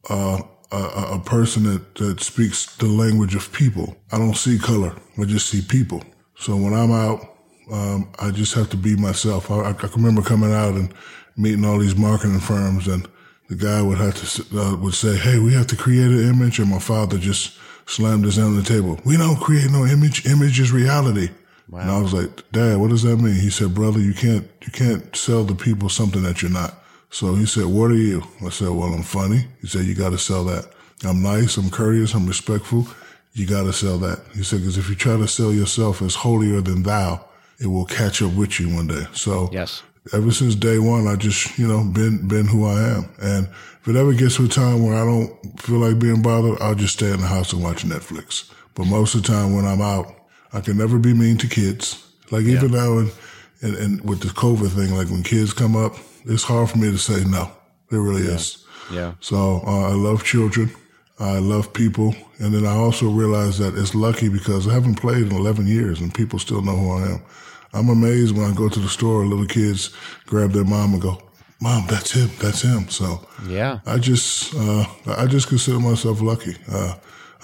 [0.09, 0.41] uh,
[0.73, 3.97] a, a a person that, that speaks the language of people.
[4.11, 4.95] I don't see color.
[5.19, 6.03] I just see people.
[6.37, 7.21] So when I'm out,
[7.71, 9.51] um, I just have to be myself.
[9.51, 10.93] I, I can remember coming out and
[11.37, 13.07] meeting all these marketing firms, and
[13.49, 16.59] the guy would have to uh, would say, "Hey, we have to create an image,"
[16.59, 17.57] and my father just
[17.87, 19.01] slammed his hand on the table.
[19.05, 20.27] We don't create no image.
[20.27, 21.31] Image is reality.
[21.83, 23.35] And I was like, Dad, what does that mean?
[23.35, 26.75] He said, Brother, you can't you can't sell the people something that you're not.
[27.11, 28.23] So he said, What are you?
[28.45, 29.47] I said, Well, I'm funny.
[29.61, 30.71] He said, You got to sell that.
[31.05, 31.57] I'm nice.
[31.57, 32.15] I'm courteous.
[32.15, 32.87] I'm respectful.
[33.35, 34.21] You got to sell that.
[34.35, 37.25] He said, Because if you try to sell yourself as holier than thou,
[37.61, 39.05] it will catch up with you one day.
[39.13, 39.83] So Yes.
[40.13, 43.09] Ever since day one, I just, you know, been, been who I am.
[43.21, 43.47] And
[43.81, 46.75] if it ever gets to a time where I don't feel like being bothered, I'll
[46.75, 48.51] just stay in the house and watch Netflix.
[48.75, 50.15] But most of the time when I'm out,
[50.53, 52.05] I can never be mean to kids.
[52.31, 53.13] Like even now and,
[53.63, 55.95] and, and with the COVID thing, like when kids come up,
[56.25, 57.51] it's hard for me to say no.
[57.91, 58.65] It really is.
[58.93, 59.15] Yeah.
[59.21, 60.71] So uh, I love children.
[61.19, 62.15] I love people.
[62.39, 66.01] And then I also realize that it's lucky because I haven't played in 11 years
[66.01, 67.23] and people still know who I am.
[67.73, 69.91] I'm amazed when I go to the store, little kids
[70.27, 71.23] grab their mom and go,
[71.61, 72.31] Mom, that's him.
[72.41, 72.89] That's him.
[72.89, 73.81] So Yeah.
[73.85, 74.85] I just, uh,
[75.17, 76.57] I just consider myself lucky.
[76.71, 76.95] Uh,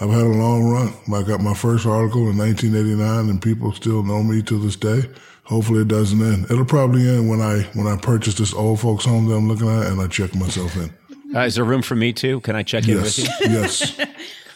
[0.01, 0.93] I've had a long run.
[1.13, 5.03] I got my first article in 1989 and people still know me to this day.
[5.45, 6.45] Hopefully it doesn't end.
[6.51, 9.69] It'll probably end when I, when I purchase this old folks home that I'm looking
[9.69, 10.93] at and I check myself in.
[11.35, 12.41] Uh, is there room for me too?
[12.41, 13.25] Can I check in with you?
[13.41, 13.99] yes.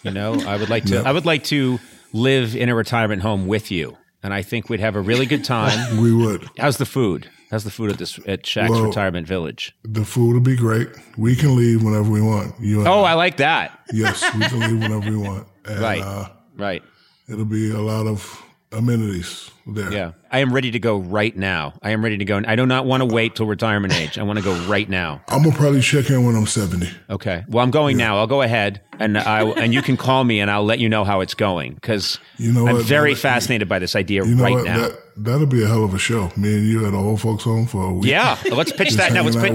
[0.05, 0.95] You know, I would like to.
[0.95, 1.07] Yep.
[1.07, 1.81] I would like to
[2.13, 5.45] live in a retirement home with you, and I think we'd have a really good
[5.45, 5.99] time.
[6.03, 6.49] We would.
[6.59, 7.29] How's the food?
[7.51, 9.75] How's the food at this at Shaq's Well- retirement village?
[9.85, 10.89] The food will be great.
[11.17, 12.55] We can leave whenever we want.
[12.61, 13.13] You and Oh, I.
[13.13, 13.79] I like that.
[13.93, 15.47] yes, we can leave whenever we want.
[15.65, 16.03] And, Right.
[16.03, 16.83] Uh, Right.
[17.29, 19.93] it'll be a lot of amenities there.
[19.93, 20.13] Yeah.
[20.31, 21.75] I am ready to go right now.
[21.83, 22.41] I am ready to go.
[22.47, 24.19] I do not want to wait till retirement age.
[24.19, 25.23] I want to go right now.
[25.29, 26.89] I'm gonna probably check in when I'm 70.
[27.11, 27.45] Okay.
[27.49, 28.19] Well, I'm going now.
[28.19, 31.05] I'll go ahead and I and you can call me and I'll let you know
[31.05, 32.85] how it's going because You know I'm what?
[32.85, 34.65] very That- fascinated by this idea You know right what?
[34.65, 34.79] now.
[34.89, 36.31] That that'll be a hell of a show.
[36.37, 38.11] Me and you at a old folks home for a week.
[38.11, 38.37] yeah.
[38.53, 39.13] Let's pitch that.
[39.13, 39.23] now.
[39.23, 39.53] let's pitch,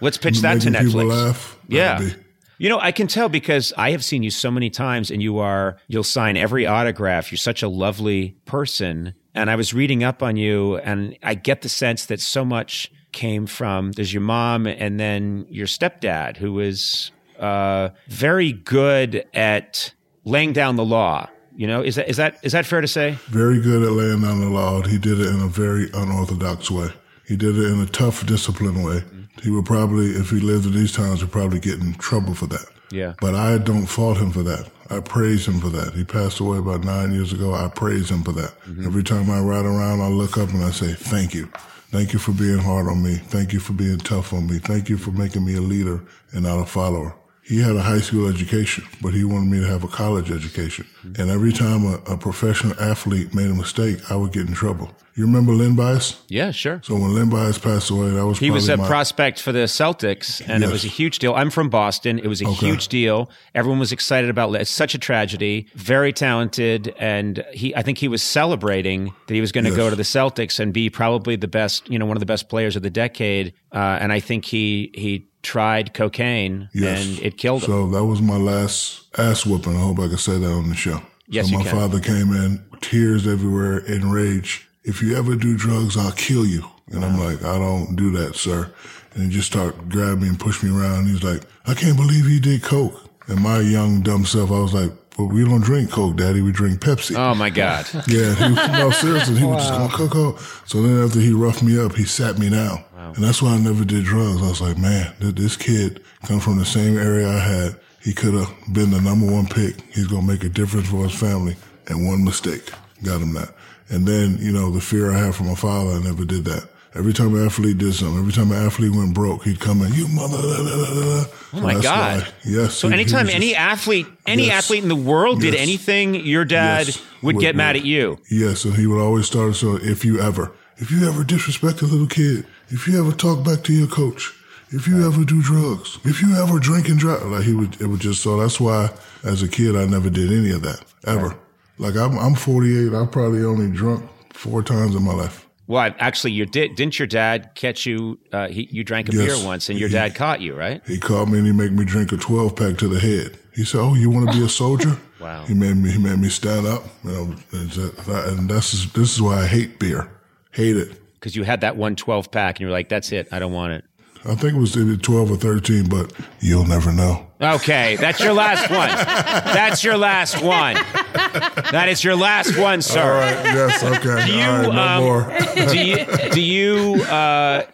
[0.00, 1.08] let's pitch that to Netflix.
[1.08, 1.58] laugh.
[1.68, 1.98] Yeah.
[1.98, 2.14] be-
[2.58, 5.38] You know, I can tell because I have seen you so many times and you
[5.38, 7.32] are, you'll sign every autograph.
[7.32, 9.14] You're such a lovely person.
[9.34, 12.92] And I was reading up on you and I get the sense that so much
[13.12, 19.94] came from there's your mom and then your stepdad who was uh, very good at
[20.24, 21.28] laying down the law.
[21.56, 23.16] You know, is that is that is that fair to say?
[23.28, 24.82] very good at laying down the law.
[24.82, 26.88] He did it in a very unorthodox way.
[27.26, 29.02] He did it in a tough, disciplined way.
[29.44, 32.46] He would probably, if he lived in these times, would probably get in trouble for
[32.46, 32.64] that.
[32.90, 33.12] Yeah.
[33.20, 34.70] But I don't fault him for that.
[34.88, 35.92] I praise him for that.
[35.92, 37.52] He passed away about nine years ago.
[37.52, 38.58] I praise him for that.
[38.62, 38.86] Mm-hmm.
[38.86, 41.46] Every time I ride around, I look up and I say, thank you.
[41.90, 43.16] Thank you for being hard on me.
[43.16, 44.58] Thank you for being tough on me.
[44.58, 46.02] Thank you for making me a leader
[46.32, 47.14] and not a follower.
[47.46, 50.86] He had a high school education, but he wanted me to have a college education.
[51.18, 54.90] And every time a, a professional athlete made a mistake, I would get in trouble.
[55.14, 56.20] You remember Len Bias?
[56.28, 56.80] Yeah, sure.
[56.82, 59.66] So when Len Bias passed away, that was He was a my, prospect for the
[59.66, 61.34] Celtics, and it was a huge deal.
[61.34, 62.18] I'm from Boston.
[62.18, 62.66] It was a Okay.
[62.66, 63.30] huge deal.
[63.54, 64.62] Everyone was excited about it.
[64.62, 65.68] It's such a tragedy.
[65.76, 67.76] Very talented, and he.
[67.76, 69.76] I think he was celebrating that he was going to Yes.
[69.76, 72.48] go to the Celtics and be probably the best, you know, one of the best
[72.48, 73.52] players of the decade.
[73.72, 77.06] Uh, and I think he he tried cocaine Yes.
[77.06, 77.66] and it killed him.
[77.68, 79.76] So that was my last ass whooping.
[79.76, 81.00] I hope I can say that on the show.
[81.28, 84.68] Yes, so my father came in, tears everywhere, in rage.
[84.82, 86.64] If you ever do drugs, I'll kill you.
[86.90, 88.70] And I'm like, I don't do that, sir.
[89.14, 91.06] And he just started grabbing me and push me around.
[91.06, 93.00] He's like, I can't believe he did coke.
[93.26, 96.40] And my young dumb self, I was like, but we don't drink Coke, Daddy.
[96.40, 97.16] We drink Pepsi.
[97.16, 97.86] Oh my God.
[98.08, 100.36] Yeah, he, no, seriously, he was just oh, going Coco.
[100.66, 103.58] So then after he roughed me up, he sat me down, and that's why I
[103.58, 104.42] never did drugs.
[104.42, 107.80] I was like, man, th- this kid come from the same area I had.
[108.02, 109.80] He could have been the number one pick.
[109.92, 112.70] He's gonna make a difference for his family, and one mistake
[113.02, 113.54] got him that.
[113.88, 116.68] And then you know the fear I had for my father, I never did that.
[116.96, 119.92] Every time an athlete did something, every time an athlete went broke, he'd come in,
[119.94, 120.36] you mother.
[120.40, 121.24] Da, da, da, da.
[121.54, 122.32] Oh my God.
[122.44, 122.74] yes.
[122.74, 124.64] So he- he anytime was any just- athlete, any Yes.
[124.64, 125.62] athlete in the world did Yes.
[125.62, 126.98] anything, your dad Yes.
[127.22, 128.18] would Would- get mad at you.
[128.30, 131.86] Yes, and he would always start so if you ever, if you ever disrespect a
[131.86, 134.32] little kid, if you ever talk back to your coach,
[134.70, 137.86] if you ever do drugs, if you ever drink and drive, like he would, it
[137.88, 138.90] would just so that's why
[139.24, 141.34] as a kid I never did any of that ever.
[141.76, 142.94] Like I'm, I'm 48.
[142.94, 145.43] I probably only drunk four times in my life.
[145.66, 148.18] Well, actually, your did didn't your dad catch you?
[148.32, 149.38] Uh, he, you drank a Yes.
[149.38, 150.82] beer once, and your He- dad caught you, right?
[150.86, 153.38] He called me and he made me drink a 12 pack to the head.
[153.54, 155.44] He said, "Oh, you want to be a soldier?" Wow.
[155.46, 155.90] He made me.
[155.90, 156.84] He made me stand up.
[157.02, 157.22] You know,
[157.52, 160.10] and, that- and that's this is why I hate beer.
[160.50, 161.00] Hate it.
[161.14, 163.52] Because you had that one 12 pack, and you were like, "That's it, I don't
[163.54, 163.84] want it."
[164.26, 167.26] I think it was either 12 or 13, but you'll never know.
[167.44, 168.88] Okay, that's your last one.
[168.88, 170.74] That's your last one.
[170.74, 173.02] That is your last one, sir.
[173.02, 173.44] All right.
[173.44, 173.82] Yes.
[173.82, 174.26] Okay.
[174.26, 174.74] Do you, All right.
[174.74, 175.68] No um, more.
[175.68, 177.66] do you do you uh,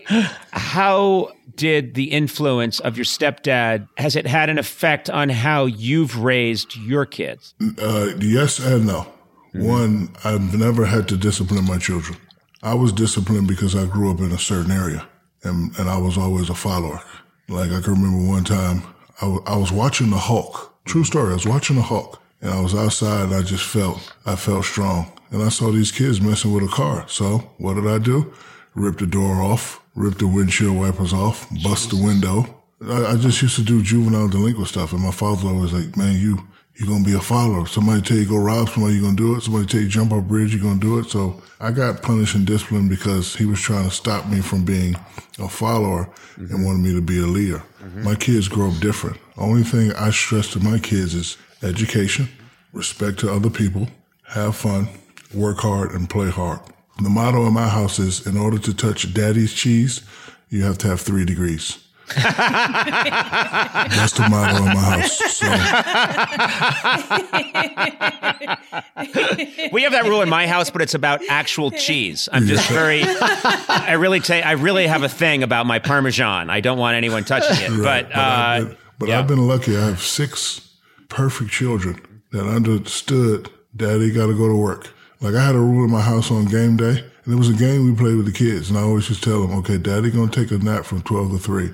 [0.50, 6.16] how did the influence of your stepdad has it had an effect on how you've
[6.22, 9.06] raised your kids Uh, yes and no.
[9.52, 12.16] One, I've never had to discipline my children.
[12.62, 15.06] I was disciplined because I grew up in a certain area,
[15.42, 17.00] and and I was always a follower.
[17.48, 18.82] Like I can remember one time
[19.22, 20.74] I was watching the Hulk.
[20.86, 21.30] True story.
[21.30, 23.24] I was watching the Hulk, and I was outside.
[23.24, 26.68] and I just felt I felt strong, and I saw these kids messing with a
[26.68, 27.04] car.
[27.08, 28.32] So what did I do?
[28.74, 32.59] Rip the door off, rip the windshield wipers off, bust the window.
[32.86, 35.96] I, I just used to do juvenile delinquent stuff, and my father was always like,
[35.96, 36.38] "Man, you
[36.76, 37.66] you're gonna be a follower.
[37.66, 39.42] Somebody tell you go rob somebody, you're gonna do it.
[39.42, 42.34] Somebody tell you jump off a bridge, you're gonna do it." So I got punished
[42.34, 44.96] and disciplined because he was trying to stop me from being
[45.38, 46.64] a follower and mm-hmm.
[46.64, 47.62] wanted me to be a leader.
[47.82, 48.04] Mm-hmm.
[48.04, 49.18] My kids grow up different.
[49.36, 52.28] Only thing I stress to my kids is education,
[52.72, 53.88] respect to other people,
[54.28, 54.88] have fun,
[55.34, 56.60] work hard, and play hard.
[57.02, 60.00] The motto in my house is: in order to touch daddy's cheese,
[60.48, 61.78] you have to have three degrees.
[63.96, 65.18] That's the motto in my house.
[65.36, 65.46] So
[69.72, 73.02] we have that rule in my house but it's about actual cheese i'm just very
[73.04, 74.44] i really take.
[74.44, 78.08] i really have a thing about my parmesan i don't want anyone touching it Right,
[78.08, 79.18] but, I've uh, been, but yeah.
[79.18, 79.76] I've been lucky.
[79.76, 80.68] I have six
[81.08, 82.00] perfect children
[82.32, 84.90] that understood daddy got to go to work.
[85.20, 87.54] Like I had a rule in my house on game day, and it was a
[87.54, 90.30] game we played with the kids, and I always just tell them, okay, daddy gonna
[90.30, 91.70] take a nap from 12 to 3,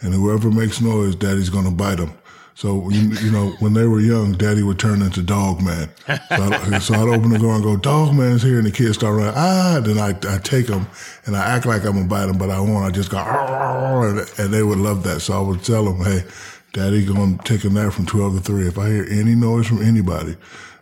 [0.00, 2.12] and whoever makes noise, daddy's gonna bite them.
[2.60, 5.88] So, you, you know, when they were young, daddy would turn into dog man.
[6.06, 8.58] So I'd, so I'd open the door and go, dog man's here.
[8.58, 10.86] And the kids start running, ah, then I, I take them
[11.24, 12.84] and I act like I'm going to bite them, but I won't.
[12.84, 15.20] I just go, "Arr," and, and they would love that.
[15.20, 16.22] So I would tell them, hey,
[16.74, 18.68] daddy going to take a nap from 12 to 3.
[18.68, 20.36] If I hear any noise from anybody,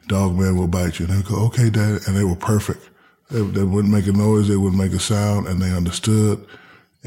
[0.09, 1.07] dog man will bite you.
[1.07, 1.99] And they go, okay, daddy.
[2.09, 2.89] And they were perfect.
[3.31, 4.49] They, they wouldn't make a noise.
[4.49, 6.45] They wouldn't make a sound and they understood.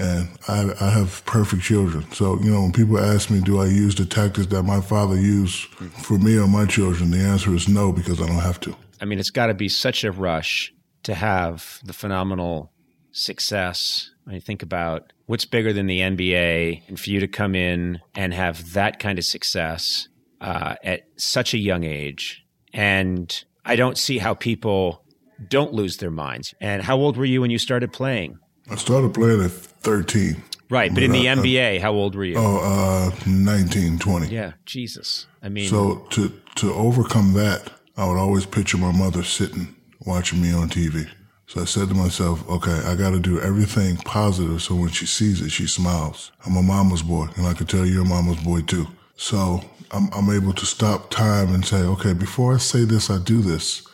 [0.01, 2.11] And I, I have perfect children.
[2.11, 5.15] So, you know, when people ask me, do I use the tactics that my father
[5.15, 5.65] used
[6.03, 7.11] for me or my children?
[7.11, 8.75] The answer is no, because I don't have to.
[8.99, 12.71] I mean, it's got to be such a rush to have the phenomenal
[13.11, 14.09] success.
[14.23, 17.99] When you think about what's bigger than the NBA, and for you to come in
[18.15, 20.07] and have that kind of success
[20.39, 25.03] uh, at such a young age, and I don't see how people
[25.47, 26.55] don't lose their minds.
[26.59, 28.39] And how old were you when you started playing?
[28.69, 30.43] I started playing at 13.
[30.69, 32.35] Right, but in the I- how old were you?
[32.37, 34.27] Oh, uh, 19, 20.
[34.27, 35.27] Yeah, Jesus.
[35.43, 40.41] I mean, So to to overcome that, I would always picture my mother sitting watching
[40.41, 41.07] me on TV.
[41.47, 45.05] So I said to myself, okay, I got to do everything positive so when she
[45.05, 46.31] sees it, she smiles.
[46.45, 48.87] I'm a mama's boy, and I can tell you're a mama's boy too.
[49.17, 53.17] So I'm, I'm able to stop time and say, okay, before I say this, I
[53.19, 53.85] do this.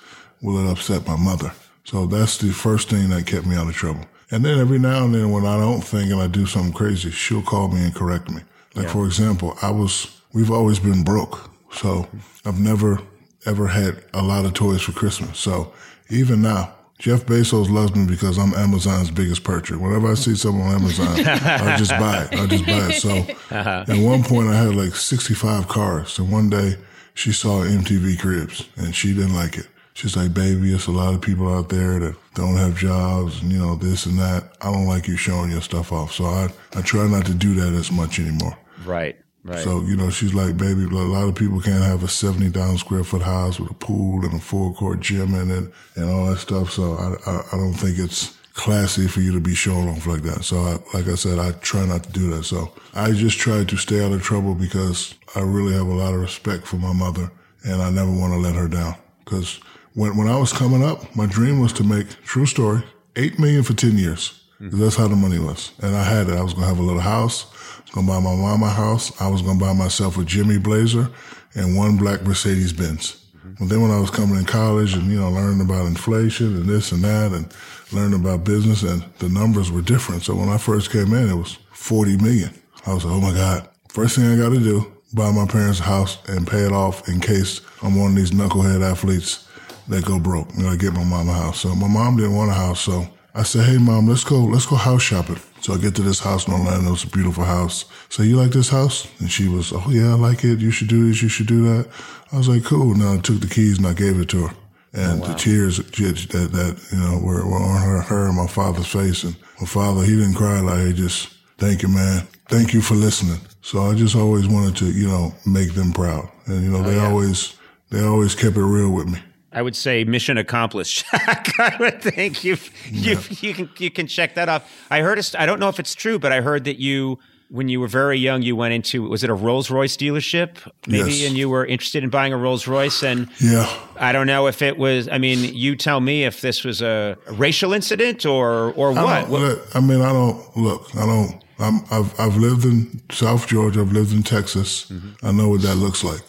[0.42, 1.52] Will it upset my mother?
[1.84, 4.06] So that's the first thing that kept me out of trouble.
[4.30, 7.12] And then every now and then when I don't think and I do something crazy,
[7.12, 8.42] she'll call me and correct me.
[8.76, 11.50] Like, for example, I was, we've always been broke.
[11.72, 12.08] So
[12.46, 13.00] I've never
[13.46, 15.40] ever had a lot of toys for Christmas.
[15.40, 15.72] So
[16.10, 19.80] even now, Jeff Bezos loves me because I'm Amazon's biggest purchaser.
[19.80, 22.34] Whenever I see something on Amazon, I'll just buy it.
[22.34, 23.00] I'll just buy it.
[23.00, 23.10] So
[23.56, 23.86] uh-huh.
[23.88, 26.18] at one point I had like 65 cars.
[26.18, 26.76] And one day
[27.14, 29.68] she saw MTV Cribs and she didn't like it.
[29.98, 33.52] She's like, baby, it's a lot of people out there that don't have jobs and,
[33.52, 34.56] you know, this and that.
[34.62, 36.12] I don't like you showing your stuff off.
[36.12, 38.56] So I, I try not to do that as much anymore.
[38.86, 39.64] right, Right.
[39.64, 43.04] So, you know, she's like, baby, a lot of people can't have a 70,000 square
[43.04, 46.38] foot house with a pool and a full court gym in it and all that
[46.38, 46.70] stuff.
[46.70, 50.22] So I, I, I don't think it's classy for you to be showing off like
[50.22, 50.44] that.
[50.44, 52.44] So I, like I said, I try not to do that.
[52.44, 56.14] So I just try to stay out of trouble because I really have a lot
[56.14, 57.32] of respect for my mother
[57.64, 58.94] and I never want to let her down.
[59.26, 59.60] Cause
[59.98, 62.84] when, when I was coming up, my dream was to make, true story,
[63.16, 64.44] eight million for 10 years.
[64.60, 65.72] 'Cause That's how the money was.
[65.82, 66.38] And I had it.
[66.38, 67.46] I was going to have a little house.
[67.52, 69.12] I was going to buy my mama a house.
[69.20, 71.10] I was going to buy myself a Jimmy Blazer
[71.56, 73.18] and one black Mercedes Benz.
[73.34, 73.68] But mm-hmm.
[73.68, 76.92] then when I was coming in college and, you know, learning about inflation and this
[76.92, 77.52] and that and
[77.92, 80.24] learning about business and the numbers were different.
[80.24, 82.52] So when I first came in, it was 40 million.
[82.86, 83.68] I was like, oh my God.
[83.90, 87.08] First thing I got to do, buy my parents a house and pay it off
[87.10, 89.47] in case I'm one of these knucklehead athletes
[89.90, 90.56] that go broke.
[90.58, 91.62] Know, I get my mom a house.
[91.62, 92.82] So my mom didn't want a house.
[92.82, 95.40] So I said, hey mom, let's go, let's go house shopping.
[95.62, 96.94] So I get to this house in Orlando.
[96.94, 97.86] It's a beautiful house.
[98.10, 99.08] So you like this house?
[99.20, 100.60] And she was, oh yeah, I like it.
[100.60, 101.22] You should do this.
[101.22, 101.90] You should do that.
[102.32, 102.96] I was like, cool.
[102.96, 104.56] Now I took the keys and I gave it to her.
[104.94, 108.88] And the tears that, that, you know, were, were on her, her and my father's
[108.88, 109.24] face.
[109.24, 112.28] And my father, he didn't cry like, he just, thank you, man.
[112.48, 113.40] Thank you for listening.
[113.62, 116.30] So I just always wanted to, you know, make them proud.
[116.48, 117.56] And, you know, they oh, always,
[117.92, 119.20] they always kept it real with me.
[119.58, 121.04] I would say mission accomplished.
[121.14, 122.58] I would think you
[122.92, 124.62] you you can you can check that off.
[124.92, 127.18] I heard a st- I don't know if it's true, but I heard that you
[127.50, 130.50] when you were very young you went into was it a Rolls Royce dealership
[130.86, 131.28] maybe Yes.
[131.30, 133.66] and you were interested in buying a Rolls Royce and Yeah.
[133.98, 137.18] I don't know if it was I mean you tell me if this was a
[137.32, 139.32] racial incident or or I what.
[139.32, 140.84] look, I mean, I don't look.
[140.96, 141.32] I don't.
[141.60, 143.80] I'm, I've I've lived in South Georgia.
[143.82, 144.70] I've lived in Texas.
[144.92, 145.26] Mm-hmm.
[145.26, 146.22] I know what that looks like.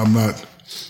[0.00, 0.34] I'm not.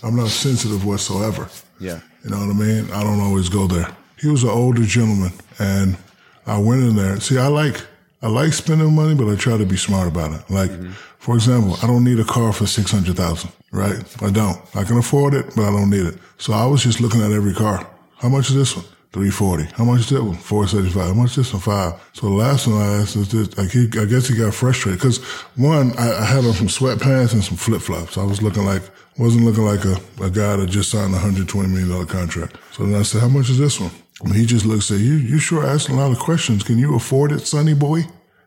[0.01, 1.49] I'm not sensitive whatsoever.
[1.79, 1.99] Yeah.
[2.23, 2.91] You know what I mean?
[2.91, 3.87] I don't always go there.
[4.19, 5.97] He was an older gentleman, and
[6.45, 7.19] I went in there.
[7.19, 7.81] See, I like
[8.21, 10.49] I like spending money, but I try to be smart about it.
[10.49, 10.91] Like, mm-hmm.
[11.19, 13.51] for example, I don't need a car for six hundred thousand.
[13.71, 13.97] Right?
[14.21, 14.57] I don't.
[14.75, 16.17] I can afford it, but I don't need it.
[16.37, 17.85] So I was just looking at every car.
[18.17, 18.85] How much is this one?
[19.13, 19.65] 340.
[19.75, 20.35] How much is that one?
[20.35, 21.07] 475.
[21.07, 21.61] How much is this one?
[21.61, 22.09] Five.
[22.13, 25.19] So the last one I asked is this, he, I guess he got frustrated because
[25.55, 28.17] one, I, I had on some sweatpants and some flip flops.
[28.17, 28.81] I was looking like,
[29.19, 32.57] wasn't looking like a, a guy that just signed a $120 million contract.
[32.71, 33.91] So then I said, how much is this one?
[34.23, 36.63] And he just looks at you, you sure asking a lot of questions.
[36.63, 38.01] Can you afford it, sonny boy?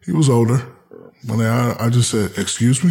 [0.05, 0.67] He was older.
[1.29, 2.91] And I, I just said, excuse me?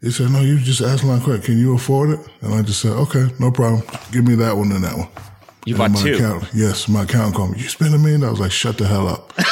[0.00, 1.46] He said, no, you just asked a lot of questions.
[1.46, 2.20] Can you afford it?
[2.42, 3.82] And I just said, okay, no problem.
[4.12, 5.08] Give me that one and that one.
[5.66, 6.14] You bought my two.
[6.14, 7.58] Account, yes, my account called me.
[7.58, 8.22] You spend a million?
[8.22, 9.34] I was like, shut the hell up.
[9.36, 9.44] Dude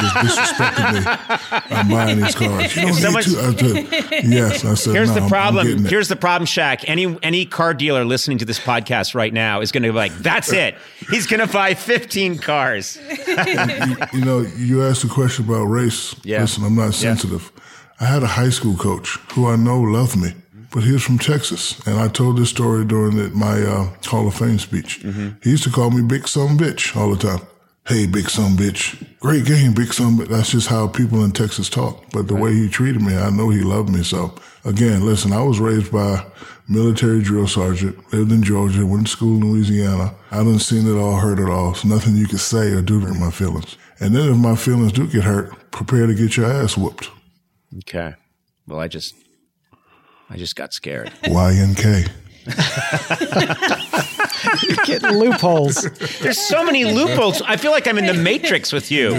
[0.00, 1.76] just disrespected me.
[1.76, 2.74] I'm buying these cars.
[2.74, 3.68] You don't someone- need to.
[3.78, 4.64] I said, yes.
[4.64, 5.84] I said, Here's no, the I'm- I'm problem.
[5.84, 6.84] Here's the problem, Shaq.
[6.88, 10.12] Any any car dealer listening to this podcast right now is going to be like,
[10.18, 10.74] "That's it.
[11.10, 16.14] He's going to buy 15 cars." you, you know, you asked a question about race.
[16.24, 16.40] Yeah.
[16.40, 17.52] Listen, I'm not sensitive.
[18.00, 20.32] I had a high school coach who I know loved me,
[20.70, 21.80] but he was from Texas.
[21.86, 24.96] And I told this story during the, my uh, Hall of Fame speech.
[25.42, 27.46] He used to call me Big Son Bitch all the time.
[27.86, 29.02] Hey, Big Son Bitch.
[29.18, 30.28] Great game, Big Son Bitch.
[30.28, 32.04] That's just how people in Texas talk.
[32.12, 34.02] But the way he treated me, I know he loved me.
[34.02, 34.34] So,
[34.66, 36.22] again, listen, I was raised by a
[36.70, 40.14] military drill sergeant, lived in Georgia, went to school in Louisiana.
[40.30, 41.74] I done seen it all, heard it all.
[41.74, 43.78] So nothing you can say or do to hurt my feelings.
[44.00, 47.10] And then if my feelings do get hurt, prepare to get your ass whooped.
[47.78, 48.14] Okay.
[48.66, 49.14] Well, I just
[50.30, 51.08] I just got scared.
[51.24, 52.08] YNK.
[54.62, 55.82] You're Getting loopholes.
[56.20, 57.42] There's so many loopholes.
[57.42, 59.14] I feel like I'm in the Matrix with you.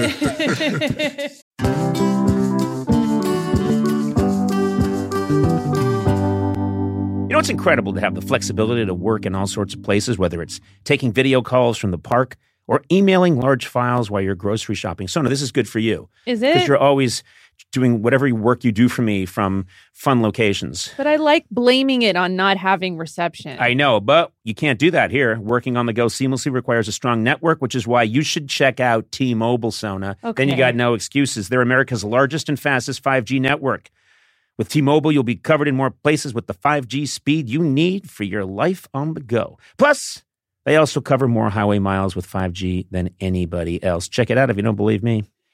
[7.30, 10.18] You know, it's incredible to have the flexibility to work in all sorts of places,
[10.18, 14.74] whether it's taking video calls from the park or emailing large files while you're grocery
[14.74, 15.08] shopping.
[15.08, 16.10] Sona, this is good for you.
[16.26, 16.54] Is it?
[16.54, 17.24] Because you're always
[17.72, 20.92] doing whatever work you do for me from fun locations.
[20.98, 23.58] But I like blaming it on not having reception.
[23.60, 25.40] I know, but you can't do that here.
[25.40, 28.80] Working on the go seamlessly requires a strong network, which is why you should check
[28.80, 30.18] out T Mobile Sona.
[30.24, 30.42] Okay.
[30.42, 31.50] Then you got no excuses.
[31.50, 33.90] They're America's largest and fastest 5G network.
[34.58, 38.10] With T Mobile, you'll be covered in more places with the 5G speed you need
[38.10, 39.58] for your life on the go.
[39.78, 40.24] Plus,
[40.66, 44.08] they also cover more highway miles with 5G than anybody else.
[44.08, 45.24] Check it out if you don't believe me.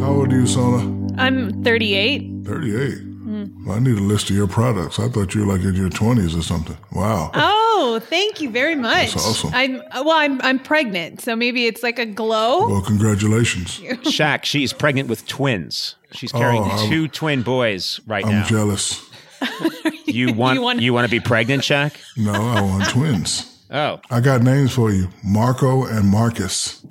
[0.00, 0.78] How old are you, Sona?
[1.20, 2.44] I'm 38.
[2.46, 2.98] 38.
[2.98, 3.66] Hmm.
[3.66, 4.98] Well, I need a list of your products.
[4.98, 6.76] I thought you were like in your 20s or something.
[6.92, 7.30] Wow.
[7.34, 9.12] Oh, thank you very much.
[9.12, 9.50] That's awesome.
[9.52, 10.10] I'm well.
[10.12, 12.68] I'm I'm pregnant, so maybe it's like a glow.
[12.68, 13.78] Well, congratulations.
[13.80, 15.96] Shaq, she's pregnant with twins.
[16.12, 18.30] She's carrying Oh, I'm- two twin boys right now.
[18.30, 18.46] I'm now.
[18.46, 19.06] jealous.
[20.14, 21.92] you want you want- you want to be pregnant, Shaq?
[22.16, 23.46] No, I want twins.
[23.72, 26.84] Oh, I got names for you Marco and Marcus.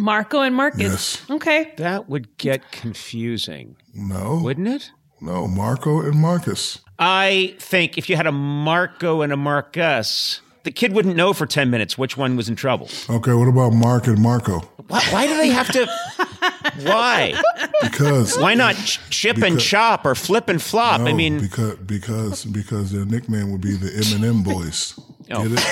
[0.00, 0.80] Marco and Marcus.
[0.80, 1.30] Yes.
[1.30, 1.72] Okay.
[1.76, 4.90] that would get confusing, No, wouldn't it?
[5.20, 6.80] no, Marco and Marcus.
[6.98, 11.46] I think if you had a Marco and a Marcus, the kid wouldn't know for
[11.46, 12.88] 10 minutes which one was in trouble.
[13.08, 14.58] Okay, what about Mark and Marco?
[14.88, 15.86] Why, why do they have to?
[16.82, 17.40] Why?
[17.82, 21.00] Because Why not ch- chip and chop or flip and flop?
[21.02, 24.98] no, I mean, because because because their nickname would be the M&M boys.
[25.30, 25.42] Oh.
[25.48, 25.64] Get it?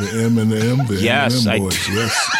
[0.00, 1.88] The M and the M, the Yes, M&M boys.
[1.88, 2.36] Yes.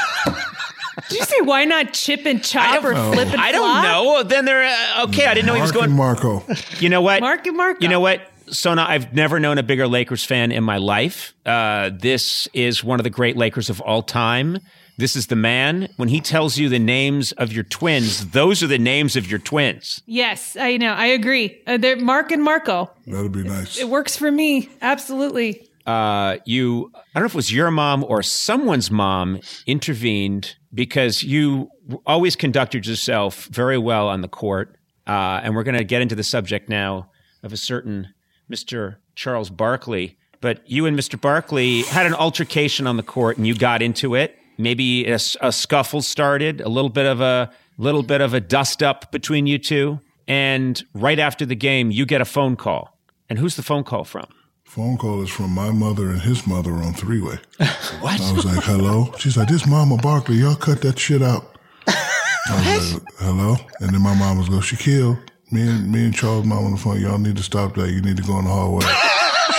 [1.09, 3.13] Did you say why not chip and chop or know.
[3.13, 3.85] flip and I don't flop?
[3.85, 4.23] know.
[4.25, 5.27] Then they're uh, okay.
[5.27, 6.43] I didn't know he was Mark and going.
[6.47, 6.55] Marco.
[6.81, 7.21] You know what?
[7.21, 7.79] Mark and Marco.
[7.81, 8.21] You know what?
[8.51, 11.35] Sona, I've never known a bigger Lakers fan in my life.
[11.47, 14.59] Uh, this is one of the great Lakers of all time.
[14.99, 15.89] This is the man.
[15.97, 19.39] When he tells you the names of your twins, those are the names of your
[19.39, 20.03] twins.
[20.07, 20.93] Yes, I know.
[20.93, 21.63] I agree.
[21.69, 22.91] Uh, they're Mark and Marco.
[23.07, 23.79] That'd be nice.
[23.79, 24.69] It works for me.
[24.83, 25.69] Absolutely.
[25.87, 31.23] Uh, you, I don't know if it was your mom or someone's mom intervened because
[31.23, 31.71] you
[32.05, 34.77] always conducted yourself very well on the court.
[35.07, 37.09] Uh, and we're going to get into the subject now
[37.45, 38.09] of a certain
[38.53, 38.97] Mr.
[39.15, 40.19] Charles Barkley.
[40.41, 41.21] But you and Mr.
[41.21, 44.37] Barkley had an altercation on the court and you got into it.
[44.59, 49.13] Maybe a scuffle started, a little bit of a little bit of a dust up
[49.13, 50.01] between you two.
[50.27, 52.99] And right after the game, you get a phone call.
[53.31, 54.27] And who's the phone call from?
[54.65, 57.39] Phone call is from my mother and his mother on three way.
[58.01, 58.21] what?
[58.21, 59.13] I was like, hello?
[59.19, 61.57] She's like, this Mama Barkley, y'all cut that shit out.
[61.87, 63.57] I was like, hello?
[63.81, 65.19] And then my mom was go, Shaquille,
[65.51, 67.91] me and me and Charles' mom on the phone, y'all need to stop that.
[67.91, 68.85] You need to go in the hallway.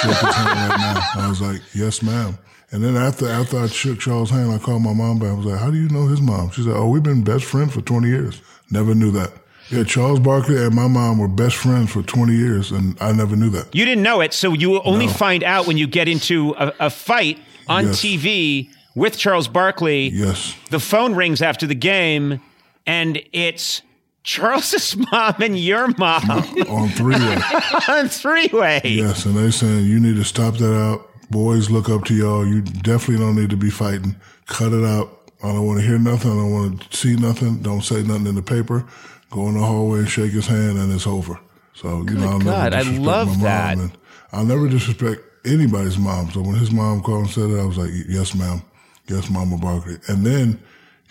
[0.02, 1.02] Right now.
[1.16, 2.38] I was like, yes, ma'am.
[2.72, 5.30] And then after after I shook Charles' hand, I called my mom back.
[5.30, 6.52] I was like, how do you know his mom?
[6.52, 8.42] She said, oh, we've been best friends for 20 years.
[8.70, 9.32] Never knew that.
[9.72, 13.36] Yeah, Charles Barkley and my mom were best friends for 20 years, and I never
[13.36, 13.74] knew that.
[13.76, 15.12] You didn't know it, so you only No.
[15.14, 18.02] find out when you get into a, a fight on Yes.
[18.02, 20.10] TV with Charles Barkley.
[20.10, 20.56] Yes.
[20.72, 22.40] The phone rings after the game,
[22.88, 23.84] and it's
[24.24, 27.38] Charles's mom and your mom On three way.
[27.88, 28.82] on three way.
[28.84, 31.09] Yes, and they saying you need to stop that out.
[31.30, 32.46] Boys look up to y'all.
[32.46, 34.16] You definitely don't need to be fighting.
[34.48, 35.32] Cut it out.
[35.44, 36.32] I don't want to hear nothing.
[36.32, 37.62] I don't want to see nothing.
[37.62, 38.86] Don't say nothing in the paper.
[39.30, 41.40] Go in the hallway and shake his hand, and it's over.
[41.74, 43.78] So you know, I'll God, I love my mom, that.
[43.78, 43.98] and
[44.34, 46.32] I'll never disrespect anybody's mom.
[46.32, 48.62] So when his mom called and said it, I was like, "Yes, ma'am.
[49.08, 50.60] Yes, Mama Barkley." And then,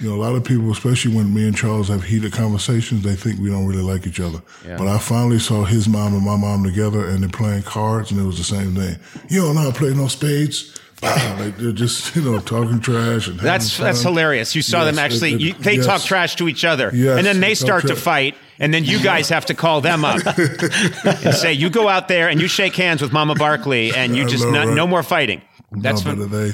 [0.00, 3.14] you know, a lot of people, especially when me and Charles have heated conversations, they
[3.16, 4.40] think we don't really like each other.
[4.64, 8.20] But I finally saw his mom and my mom together, and they're playing cards, and
[8.20, 8.96] it was the same thing.
[9.28, 10.74] You don't know how to play no spades.
[11.00, 13.86] Like they're just you know talking trash and That's fun.
[13.86, 14.56] that's hilarious.
[14.56, 15.30] You saw Yes, them actually.
[15.30, 15.86] it- it- you, they yes.
[15.86, 19.00] talk trash to each other, Yes, and then they start to fight, and then you
[19.00, 22.74] guys have to call them up and say, "You go out there and you shake
[22.74, 24.74] hands with Mama Barkley, and you I just know, not, right?
[24.74, 25.40] no more fighting."
[25.70, 26.52] That's no, what, they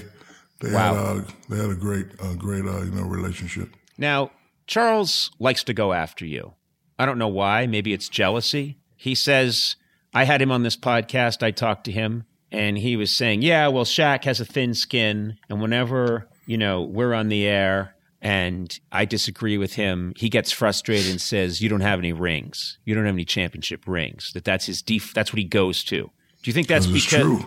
[0.65, 0.95] they Wow.
[0.95, 3.75] had uh, they had a great uh, great uh, you know relationship.
[3.99, 4.31] Now,
[4.67, 6.55] Charles likes to go after you.
[6.99, 7.67] I don't know why.
[7.67, 8.79] Maybe it's jealousy.
[8.97, 9.77] He says,
[10.15, 11.43] I had him on this podcast.
[11.43, 15.37] I talked to him, and he was saying, Yeah, well, Shaq has a thin skin.
[15.49, 20.51] And whenever, you know, we're on the air and I disagree with him, he gets
[20.51, 22.79] frustrated and says, You don't have any rings.
[22.85, 24.33] You don't have any championship rings.
[24.33, 25.97] That that's his def- that's what he goes to.
[26.43, 27.47] Do you think that's because true.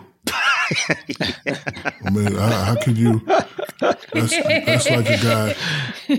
[2.04, 3.20] I mean, how, how could you?
[3.80, 5.54] That's, that's like a guy.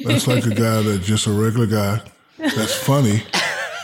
[0.03, 2.01] That's like a guy that's just a regular guy
[2.37, 3.23] that's funny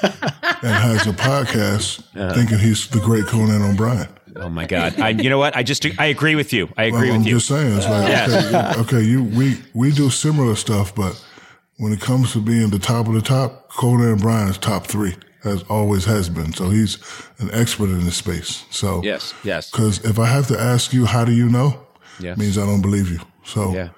[0.03, 2.03] and has a podcast,
[2.35, 4.07] thinking he's the great Conan O'Brien.
[4.37, 4.99] Oh my God!
[4.99, 5.55] I, you know what?
[5.55, 6.67] I just I agree with you.
[6.77, 7.35] I agree I'm with you.
[7.35, 11.23] just saying, it's like okay, okay, you we we do similar stuff, but
[11.77, 15.15] when it comes to being the top of the top, Conan O'Brien is top three.
[15.45, 16.51] Has always has been.
[16.53, 16.97] So he's
[17.39, 18.65] an expert in this space.
[18.71, 19.71] So Yes, yes.
[19.71, 21.79] Because if I have to ask you, how do you know?
[22.19, 22.35] Yeah.
[22.35, 23.19] means I don't believe you.
[23.43, 23.89] So Yeah.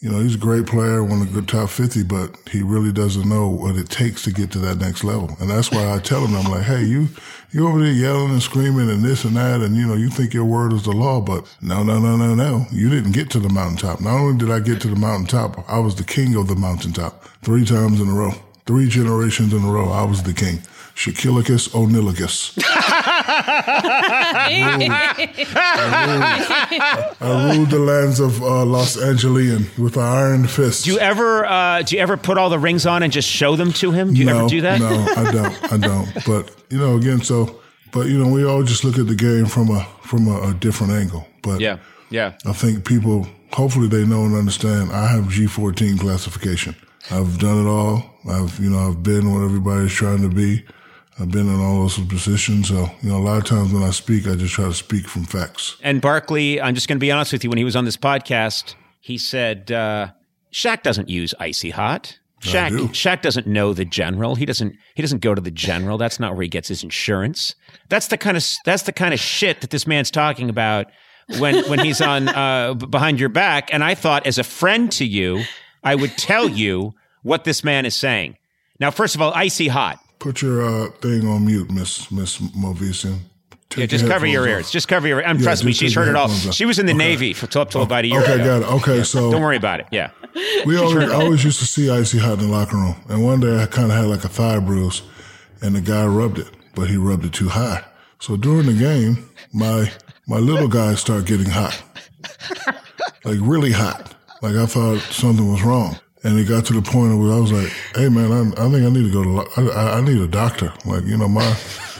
[0.00, 2.92] you know, he's a great player, one of the good top 50, but he really
[2.92, 5.34] doesn't know what it takes to get to that next level.
[5.40, 7.08] And that's why I tell him, I'm like, hey, you,
[7.52, 9.62] you over there yelling and screaming and this and that.
[9.62, 12.34] And, you know, you think your word is the law, but no, no, no, no,
[12.34, 12.66] no.
[12.70, 14.00] You didn't get to the mountaintop.
[14.00, 17.24] Not only did I get to the mountaintop, I was the king of the mountaintop
[17.42, 18.32] three times in a row,
[18.66, 19.88] three generations in a row.
[19.90, 20.60] I was the king.
[20.94, 22.56] Shaquilicus Onilicus.
[27.20, 30.84] I ruled the lands of uh, Los Angelian with an iron fist.
[30.84, 33.56] Do you ever uh, do you ever put all the rings on and just show
[33.56, 34.14] them to him?
[34.14, 34.80] Do you no, ever do that?
[34.80, 35.72] No, I don't.
[35.72, 36.08] I don't.
[36.26, 37.60] But you know, again, so
[37.92, 40.54] but you know, we all just look at the game from a from a, a
[40.54, 41.26] different angle.
[41.42, 41.78] But Yeah,
[42.10, 42.34] yeah.
[42.44, 44.92] I think people, hopefully, they know and understand.
[44.92, 46.74] I have G14 classification.
[47.10, 48.02] I've done it all.
[48.28, 50.64] I've you know I've been what everybody's trying to be.
[51.18, 52.68] I've been in all those positions.
[52.68, 55.06] So you know, a lot of times when I speak, I just try to speak
[55.06, 55.76] from facts.
[55.82, 57.50] And Barkley, I'm just going to be honest with you.
[57.50, 60.08] When he was on this podcast, he said uh,
[60.52, 62.18] Shaq doesn't use icy hot.
[62.40, 62.88] Shaq, do.
[62.88, 64.34] Shaq doesn't know the general.
[64.34, 64.76] He doesn't.
[64.94, 65.96] He doesn't go to the general.
[65.98, 67.54] That's not where he gets his insurance.
[67.88, 70.88] That's the kind of that's the kind of shit that this man's talking about
[71.38, 73.72] when when he's on uh, behind your back.
[73.72, 75.42] And I thought, as a friend to you,
[75.82, 78.36] I would tell you what this man is saying.
[78.78, 79.98] Now, first of all, icy hot.
[80.24, 83.18] Put your uh, thing on mute, Miss Miss Movsesian.
[83.76, 84.70] Yeah, just cover your ears.
[84.70, 85.20] Just cover your.
[85.20, 86.30] And Yeah, trust me, she's heard it all.
[86.30, 86.54] off.
[86.54, 86.98] She was in the Okay.
[87.10, 88.60] Navy for up till about a year Okay, ago.
[88.60, 88.74] got it.
[88.76, 89.86] Okay, so Don't worry about it.
[89.90, 90.08] Yeah.
[90.64, 93.62] we always, always used to see Icy Hot in the locker room, and one day
[93.62, 95.02] I kind of had like a thigh bruise,
[95.60, 97.84] and the guy rubbed it, but he rubbed it too high.
[98.18, 99.92] So during the game, my
[100.26, 101.82] my little guys start getting hot,
[103.24, 104.14] like really hot.
[104.40, 105.98] Like I thought something was wrong.
[106.24, 108.84] And it got to the point where I was like, "Hey man, I, I think
[108.86, 109.70] I need to go to.
[109.72, 110.72] I, I need a doctor.
[110.84, 111.56] Like you know, my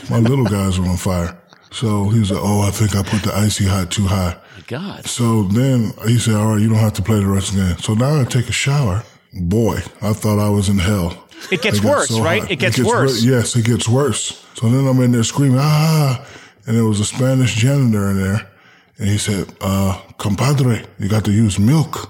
[0.09, 1.37] my little guys are on fire."
[1.71, 4.35] So he's like, "Oh, I think I put the icy hot too high."
[4.67, 5.05] God.
[5.05, 7.63] So then he said, "All right, you don't have to play the rest of the
[7.67, 9.03] game." So now I take a shower.
[9.33, 11.27] Boy, I thought I was in hell.
[11.51, 12.41] It gets got worse, right?
[12.41, 12.51] hot.
[12.51, 13.21] It gets worse.
[13.21, 14.43] wor- yes, it gets worse.
[14.55, 16.25] So then I'm in there screaming, ah,
[16.65, 18.49] and there was a Spanish janitor in there,
[18.97, 22.09] and he said, uh, compadre, you got to use milk.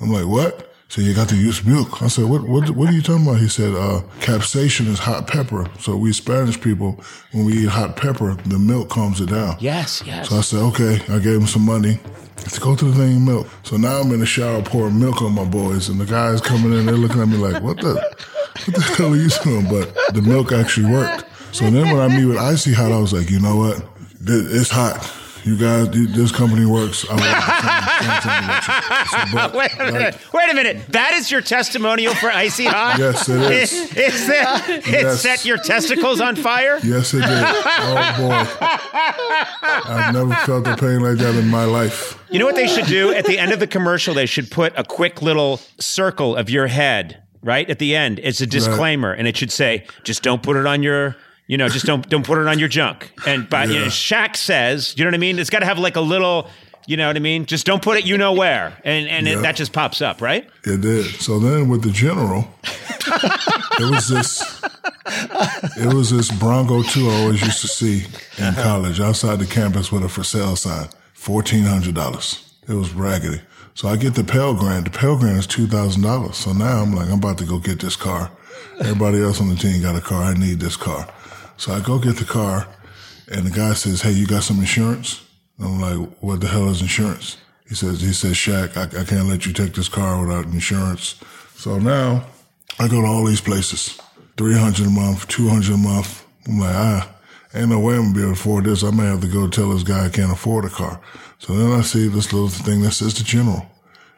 [0.00, 0.67] I'm like, what?
[0.90, 2.02] So you got to use milk.
[2.02, 3.40] I said, what, what, what are you talking about?
[3.40, 5.66] He said, uh, capsaicin is hot pepper.
[5.80, 6.98] So we Spanish people,
[7.32, 9.56] when we eat hot pepper, the milk calms it down.
[9.60, 10.30] Yes, yes.
[10.30, 10.94] So I said, okay.
[11.12, 12.00] I gave him some money.
[12.38, 13.48] Let's go to the thing milk.
[13.64, 16.72] So now I'm in the shower pouring milk on my boys, and the guys coming
[16.72, 17.94] in, they're looking at me like, what the,
[18.64, 19.68] what the hell are you doing?
[19.68, 21.26] But the milk actually worked.
[21.52, 23.84] So then when I meet with Icy Hot, I was like, you know what?
[24.24, 24.96] It's hot.
[25.48, 27.06] You guys, this company works.
[27.08, 27.16] I
[29.50, 30.14] so, Wait a minute.
[30.14, 30.86] like, Wait a minute.
[30.88, 32.98] That is your testimonial for Icy Hot?
[32.98, 33.72] Yes, it is.
[33.72, 35.22] Is, is that it Yes.
[35.22, 36.78] set your testicles on fire?
[36.84, 37.28] Yes, it did.
[37.30, 38.46] Oh boy,
[39.90, 42.22] I've never felt a pain like that in my life.
[42.30, 44.12] You know what they should do at the end of the commercial?
[44.12, 48.20] They should put a quick little circle of your head right at the end.
[48.22, 51.16] It's a disclaimer, and it should say, "Just don't put it on your."
[51.48, 53.10] You know, just don't don't put it on your junk.
[53.26, 55.38] And but you know, Shaq says, you know what I mean?
[55.38, 56.48] It's got to have like a little,
[56.86, 57.46] you know what I mean?
[57.46, 60.48] Just don't put it, you know where, and and it, that just pops up, right?
[60.64, 61.06] It did.
[61.06, 62.46] So then with the general,
[63.80, 64.62] it was this
[65.78, 68.04] it was this Bronco 2 I always used to see
[68.36, 70.88] in college outside the campus with a for sale sign.
[71.14, 72.44] Fourteen hundred dollars.
[72.68, 73.40] It was raggedy.
[73.74, 74.84] So I get the Pell Grant.
[74.84, 76.36] The Pell Grant is two thousand dollars.
[76.36, 78.30] So now I'm like, I'm about to go get this car.
[78.80, 80.22] Everybody else on the team got a car.
[80.22, 81.08] I need this car.
[81.58, 82.68] So I go get the car
[83.30, 85.24] and the guy says, Hey, you got some insurance?
[85.60, 87.36] I'm like, what the hell is insurance?
[87.68, 91.16] He says, he says, Shaq, I, I can't let you take this car without insurance.
[91.56, 92.24] So now
[92.78, 94.00] I go to all these places,
[94.36, 96.24] 300 a month, 200 a month.
[96.46, 97.14] I'm like, ah,
[97.52, 98.84] ain't no way I'm gonna be able to afford this.
[98.84, 101.00] I may have to go tell this guy I can't afford a car.
[101.38, 103.66] So then I see this little thing that says the general.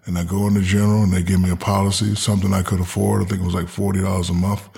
[0.04, 2.80] And I go in the general and they give me a policy, something I could
[2.80, 3.22] afford.
[3.22, 4.68] I think it was like $40 a month.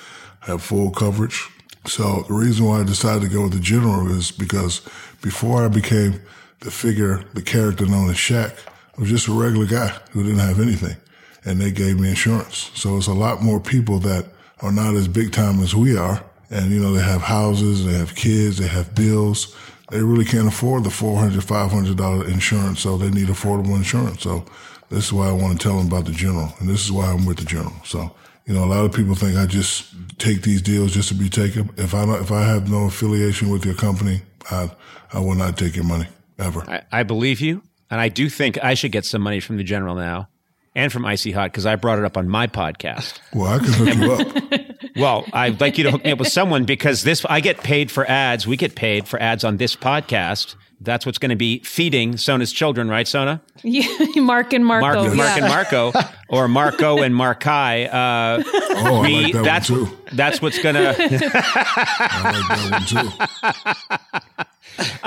[0.43, 1.49] I have full coverage.
[1.87, 4.81] So the reason why I decided to go with the general is because
[5.21, 6.21] before I became
[6.61, 8.57] the figure, the character known as Shaq,
[8.97, 10.97] I was just a regular guy who didn't have anything.
[11.45, 12.71] And they gave me insurance.
[12.75, 14.27] So it's a lot more people that
[14.61, 16.23] are not as big time as we are.
[16.51, 19.57] And, you know, they have houses, they have kids, they have bills.
[19.91, 22.81] They really can't afford the $400, $500 insurance.
[22.81, 24.23] So they need affordable insurance.
[24.23, 24.45] So
[24.89, 26.53] this is why I want to tell them about the general.
[26.61, 27.75] And this is why I'm with the general.
[27.85, 28.15] So,
[28.47, 31.29] you know, a lot of people think I just take these deals just to be
[31.29, 31.71] taken.
[31.77, 34.71] If I don't, if I have no affiliation with your company, I,
[35.13, 36.07] I will not take your money
[36.39, 36.63] ever.
[36.69, 39.65] I, I believe you, and I do think I should get some money from the
[39.65, 40.29] general now,
[40.75, 43.19] and from Icy Hot because I brought it up on my podcast.
[43.35, 44.63] Well, I can hook you up.
[44.95, 47.91] Well, I'd like you to hook me up with someone because this I get paid
[47.91, 48.47] for ads.
[48.47, 50.55] We get paid for ads on this podcast.
[50.85, 53.41] That's what's going to be feeding Sona's children, right, Sona?
[53.63, 55.05] Yeah, Mark and Marco.
[55.05, 55.15] Mark, yeah.
[55.15, 55.93] Mark and Marco,
[56.29, 57.87] or Marco and Markai.
[57.93, 58.43] Uh,
[58.75, 59.97] Oh, I like that that's one too.
[60.13, 63.09] that's what's going to I like that one too.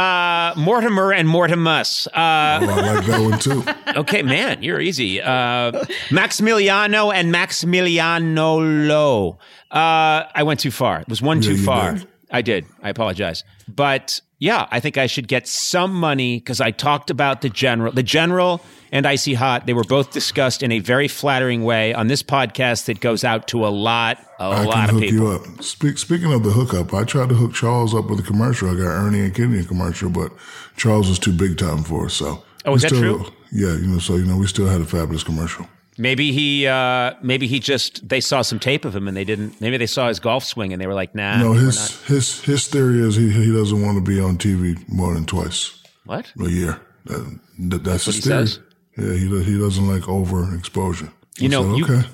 [0.01, 2.07] uh, Mortimer and Mortimus.
[2.07, 3.63] Uh, Oh, I like that one too.
[3.99, 5.21] okay, man, you're easy.
[5.21, 5.71] Uh,
[6.09, 9.37] Maximiliano and Maximiliano Low.
[9.71, 11.01] Uh, I went too far.
[11.01, 11.93] It was one too far.
[11.93, 12.07] did.
[12.31, 12.65] I did.
[12.81, 13.43] I apologize.
[13.67, 17.91] But yeah, I think I should get some money because I talked about the general.
[17.91, 18.61] The general
[18.91, 22.85] and Icy Hot, they were both discussed in a very flattering way on this podcast
[22.85, 25.17] that goes out to a lot, a I lot can of hook people.
[25.17, 25.63] you up.
[25.63, 28.69] Speak, speaking of the hookup, I tried to hook Charles up with a commercial.
[28.69, 30.31] I got Ernie and Kenny a commercial, but
[30.77, 32.13] Charles was too big time for us.
[32.13, 33.33] So Oh, is that still- true?
[33.51, 35.67] Yeah, you know, so you know, we still had a fabulous commercial.
[35.97, 39.61] Maybe he, uh, maybe he just they saw some tape of him and they didn't.
[39.61, 42.67] Maybe they saw his golf swing and they were like, "Nah, No, his his his
[42.67, 46.31] theory is he he doesn't want to be on TV more than twice What?
[46.39, 46.81] a year.
[47.05, 48.47] That, that, that's what his he theory.
[48.47, 48.59] says?
[48.97, 51.11] Yeah, he he doesn't like overexposure.
[51.37, 52.07] You know, said, you- okay.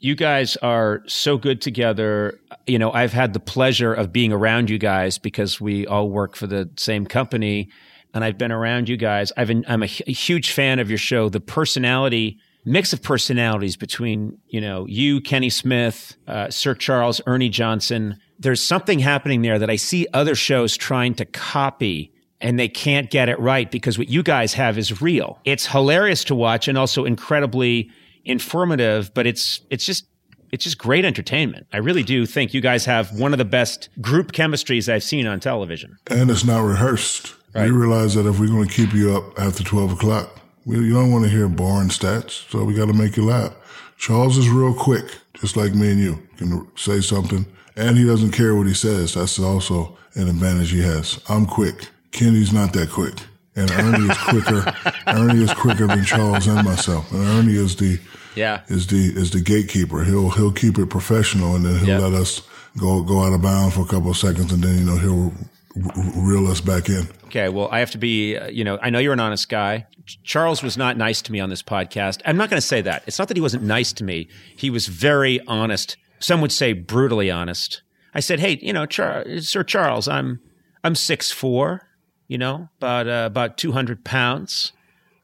[0.00, 2.40] you guys are so good together.
[2.66, 6.34] You know, I've had the pleasure of being around you guys because we all work
[6.36, 7.68] for the same company,
[8.14, 9.32] and I've been around you guys.
[9.36, 11.28] I've been, I'm a, a huge fan of your show.
[11.28, 17.48] The personality mix of personalities between you know you, Kenny Smith, uh, Sir Charles, Ernie
[17.48, 18.16] Johnson.
[18.38, 22.12] There's something happening there that I see other shows trying to copy.
[22.42, 25.38] And they can't get it right because what you guys have is real.
[25.44, 27.90] It's hilarious to watch and also incredibly
[28.24, 30.06] informative, but it's it's just
[30.52, 31.66] it's just great entertainment.
[31.72, 35.26] I really do think you guys have one of the best group chemistries I've seen
[35.26, 35.96] on television.
[36.08, 37.34] And it's not rehearsed.
[37.54, 37.64] Right.
[37.64, 40.39] We realize that if we're going to keep you up after 12 o'clock,
[40.70, 43.52] We, you don't want to hear boring stats, so we got to make you laugh.
[43.98, 45.04] Charles is real quick,
[45.34, 46.18] just like me and you.
[46.36, 47.44] Can say something,
[47.76, 49.14] and he doesn't care what he says.
[49.14, 51.20] That's also an advantage he has.
[51.28, 51.88] I'm quick.
[52.12, 53.14] Kenny's not that quick,
[53.56, 54.74] and Ernie is quicker.
[55.08, 57.98] Ernie is quicker than Charles and myself, and Ernie is the
[58.36, 58.60] Yeah.
[58.68, 60.04] is the is the gatekeeper.
[60.04, 61.98] He'll he'll keep it professional, and then he'll Yeah.
[61.98, 62.42] let us
[62.78, 65.32] go go out of bounds for a couple of seconds, and then you know he'll
[65.74, 67.08] reel us back in.
[67.26, 69.86] Okay, well, I have to be, uh, you know, I know you're an honest guy.
[70.24, 72.20] Charles was not nice to me on this podcast.
[72.24, 73.04] I'm not going to say that.
[73.06, 74.28] It's not that he wasn't nice to me.
[74.56, 75.96] He was very honest.
[76.18, 77.82] Some would say brutally honest.
[78.14, 80.40] I said, "Hey, you know, Char- Sir Charles, I'm
[80.82, 81.88] I'm six four,
[82.26, 84.72] you know, about uh, about 200 pounds.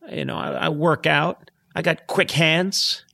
[0.09, 1.51] You know, I, I work out.
[1.75, 3.05] I got quick hands.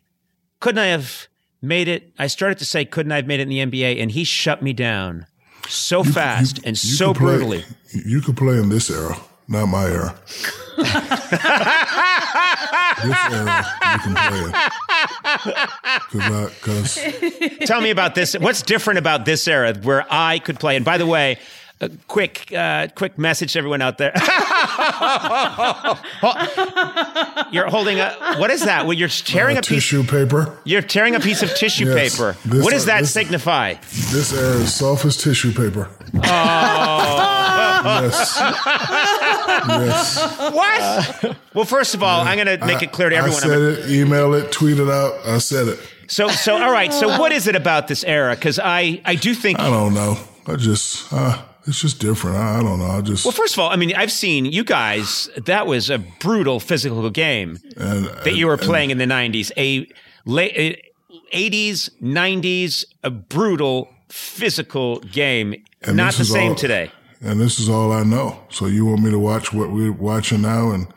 [0.60, 1.28] Couldn't I have
[1.62, 2.12] made it?
[2.18, 4.00] I started to say, couldn't I have made it in the NBA?
[4.00, 5.26] And he shut me down
[5.68, 7.64] so fast and You so play- brutally.
[7.92, 9.16] You could play in this era,
[9.48, 10.14] not my era.
[10.76, 10.86] this
[13.30, 14.52] era, you can play in.
[16.48, 16.98] Because
[17.66, 18.34] Tell me about this.
[18.38, 20.76] What's different about this era where I could play?
[20.76, 21.38] And by the way,
[21.82, 24.12] a quick, uh, quick message to everyone out there.
[27.52, 28.84] you're holding a what is that?
[28.86, 29.68] Well, you're tearing a piece.
[29.92, 30.58] Of tissue paper.
[30.64, 32.16] You're tearing a piece of tissue Yes.
[32.16, 32.36] paper.
[32.44, 33.74] This- what does that this- signify?
[34.10, 35.88] This era is soft as tissue paper.
[36.14, 36.22] yes.
[39.68, 40.18] Yes.
[40.52, 41.36] What?
[41.54, 43.40] well, first of all, I'm going to make it clear to everyone.
[43.42, 45.14] I I'm said it, email it, tweet it out.
[45.26, 45.78] I said it.
[46.08, 46.92] So, so all right.
[46.92, 48.34] So, what is it about this era?
[48.34, 49.58] Because I, I do think.
[49.58, 50.18] I don't know.
[50.46, 52.36] I just, uh, it's just different.
[52.36, 52.86] I, I don't know.
[52.86, 55.28] I just, Well, first of all, I mean, I've seen you guys.
[55.46, 59.50] That was a brutal physical game and, that you were playing in the '90s.
[59.56, 59.86] A
[60.24, 60.82] late
[61.32, 65.54] '80s, '90s, a brutal physical game.
[65.82, 66.90] And Not the same all- today.
[67.20, 68.40] And this is all I know.
[68.50, 70.88] So you want me to watch what we're watching now and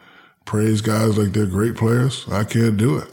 [0.45, 2.25] praise guys like they're great players?
[2.31, 3.07] I can't do it.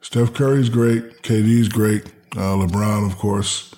[0.00, 1.22] Steph Curry's great.
[1.22, 2.06] KD's great.
[2.36, 3.74] Uh, LeBron, of course,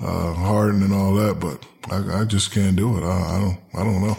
[0.00, 3.04] uh, Harden and all that, but I, I just can't do it.
[3.04, 4.16] I, I don't, I don't know.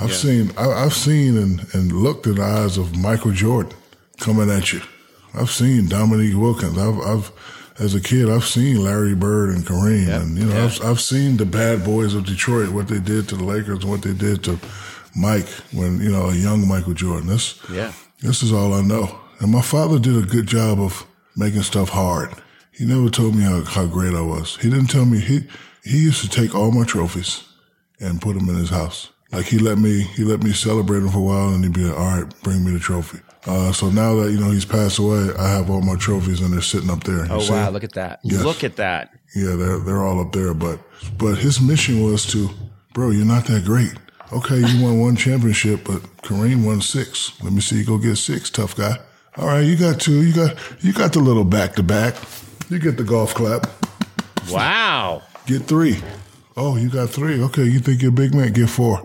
[0.00, 3.72] I've seen, I, I've seen and, and looked in the eyes of Michael Jordan
[4.18, 4.80] coming at you.
[5.34, 6.78] I've seen Dominique Wilkins.
[6.78, 7.32] I've, I've,
[7.80, 11.36] as a kid, I've seen Larry Bird and Kareem, and you know, I've, I've seen
[11.36, 14.42] the bad boys of Detroit, what they did to the Lakers, and what they did
[14.44, 14.58] to
[15.16, 17.28] Mike when you know a young Michael Jordan.
[17.28, 17.92] This, Yeah.
[18.20, 19.18] this is all I know.
[19.40, 21.06] And my father did a good job of
[21.36, 22.30] making stuff hard.
[22.72, 24.56] He never told me how, how great I was.
[24.60, 25.46] He didn't tell me he
[25.84, 27.44] he used to take all my trophies
[28.00, 29.10] and put them in his house.
[29.32, 31.84] Like he let me he let me celebrate them for a while, and he'd be
[31.84, 34.98] like, "All right, bring me the trophy." Uh, so now that you know he's passed
[34.98, 37.26] away, I have all my trophies and they're sitting up there.
[37.30, 37.52] Oh see?
[37.52, 37.70] wow!
[37.70, 38.20] Look at that!
[38.22, 38.42] Yes.
[38.42, 39.12] Look at that!
[39.34, 40.54] Yeah, they're they're all up there.
[40.54, 40.80] But
[41.18, 42.48] but his mission was to,
[42.94, 43.94] bro, you're not that great.
[44.32, 47.32] Okay, you won one championship, but Kareem won six.
[47.42, 48.98] Let me see you go get six, tough guy.
[49.36, 50.22] All right, you got two.
[50.22, 52.14] You got you got the little back to back.
[52.70, 53.66] You get the golf clap.
[54.50, 55.22] Wow!
[55.48, 55.96] Get three.
[56.58, 57.42] Oh, you got three.
[57.44, 58.52] Okay, you think you're a big man?
[58.52, 59.00] Get four.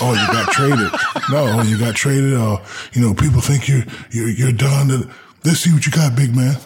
[0.00, 0.90] Oh, you got traded.
[1.30, 2.32] No, oh, you got traded.
[2.32, 2.64] Oh,
[2.94, 4.88] you know, people think you're you're, you're done.
[5.44, 6.56] Let's see what you got, big man.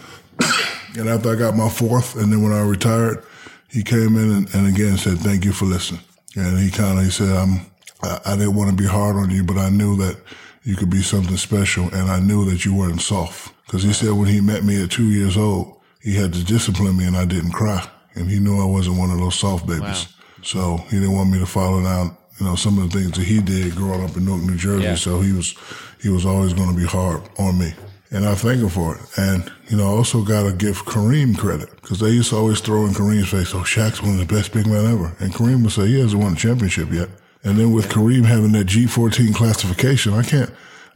[0.98, 3.22] And after I got my fourth, and then when I retired,
[3.68, 6.00] he came in and, and again said, "Thank you for listening."
[6.36, 7.66] And he kind of he said, "I'm
[8.02, 10.16] I, I didn't want to be hard on you, but I knew that
[10.62, 14.12] you could be something special, and I knew that you weren't soft." Because he said
[14.12, 17.26] when he met me at two years old, he had to discipline me, and I
[17.26, 20.08] didn't cry, and he knew I wasn't one of those soft babies.
[20.42, 23.24] So he didn't want me to follow down, you know, some of the things that
[23.24, 24.84] he did growing up in Newark, New Jersey.
[24.84, 24.94] Yeah.
[24.94, 25.54] So he was
[26.00, 27.72] he was always going to be hard on me.
[28.10, 29.00] And I thank him for it.
[29.18, 32.60] And, you know, I also got to give Kareem credit because they used to always
[32.60, 35.16] throw in Kareem's face, oh, Shaq's one of the best big men ever.
[35.18, 37.08] And Kareem would say, he hasn't won a championship yet.
[37.42, 40.50] And then with Kareem having that G14 classification, I can't,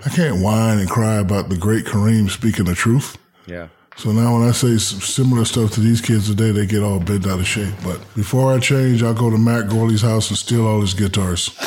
[0.06, 3.18] I can't whine and cry about the great Kareem speaking the truth.
[3.46, 3.68] Yeah.
[4.00, 7.26] So now when I say similar stuff to these kids today, they get all bent
[7.26, 7.74] out of shape.
[7.84, 11.50] But before I change, I'll go to Matt Gourley's house and steal all his guitars.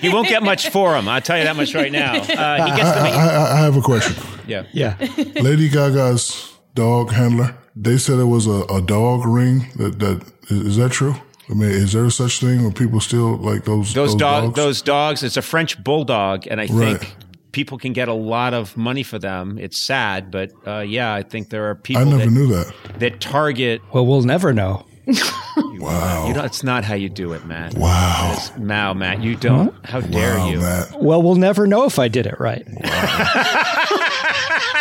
[0.00, 1.08] He won't get much for him.
[1.08, 2.14] I'll tell you that much right now.
[2.36, 4.14] Uh, he I, gets the I, I, I have a question.
[4.46, 4.64] yeah.
[4.72, 4.96] Yeah.
[5.40, 9.68] Lady Gaga's dog handler, they said it was a, a dog ring.
[9.76, 11.14] That that is, is that true?
[11.48, 14.56] I mean, is there such thing where people still like those Those, dog, dogs?
[14.56, 15.22] those dogs.
[15.22, 16.98] It's a French bulldog, and I Right.
[17.00, 17.16] think
[17.56, 19.58] people can get a lot of money for them.
[19.58, 22.74] It's sad, but uh, yeah, I think there are people I never that, knew that.
[22.98, 23.80] that target.
[23.94, 24.84] Well, we'll never know.
[25.78, 26.26] Wow.
[26.26, 27.74] You know, it's not how you do it, Matt.
[27.74, 28.32] Wow.
[28.34, 29.74] It's, Mao, Matt, you don't.
[29.86, 30.58] How dare Wow, you?
[30.60, 31.00] Matt.
[31.00, 32.66] Well, we'll never know if I did it right.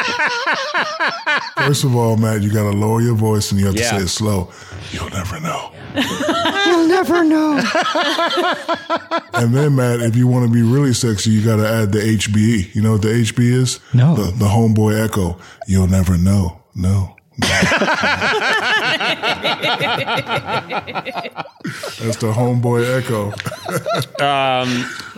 [1.57, 3.91] First of all, Matt, you got to lower your voice and you have Yeah.
[3.91, 4.51] to say it slow.
[4.91, 5.71] You'll never know.
[6.65, 7.61] You'll never know.
[9.35, 11.99] And then, Matt, if you want to be really sexy, you got to add the
[11.99, 12.73] HBE.
[12.73, 13.79] You know what the HB is?
[13.93, 14.15] No.
[14.15, 15.37] The, the homeboy echo.
[15.67, 16.61] You'll never know.
[16.73, 17.14] No.
[21.99, 23.33] That's the homeboy echo.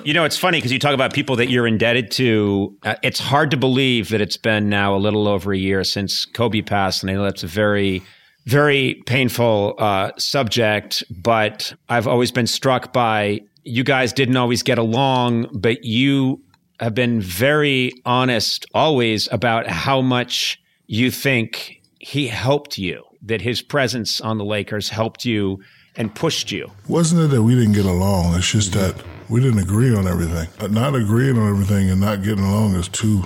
[0.03, 2.73] You know, it's funny because you talk about people that you're indebted to.
[2.83, 6.25] Uh, it's hard to believe that it's been now a little over a year since
[6.25, 8.01] Kobe passed, and I know that's a very,
[8.45, 11.03] very painful uh, subject.
[11.09, 16.41] But I've always been struck by you guys didn't always get along, but you
[16.79, 23.61] have been very honest always about how much you think he helped you, that his
[23.61, 25.59] presence on the Lakers helped you
[25.95, 26.71] and pushed you.
[26.87, 28.35] Wasn't it that we didn't get along?
[28.35, 28.95] It's just that
[29.29, 30.47] we didn't agree on everything.
[30.59, 33.23] Uh, Not agreeing on everything and not getting along is two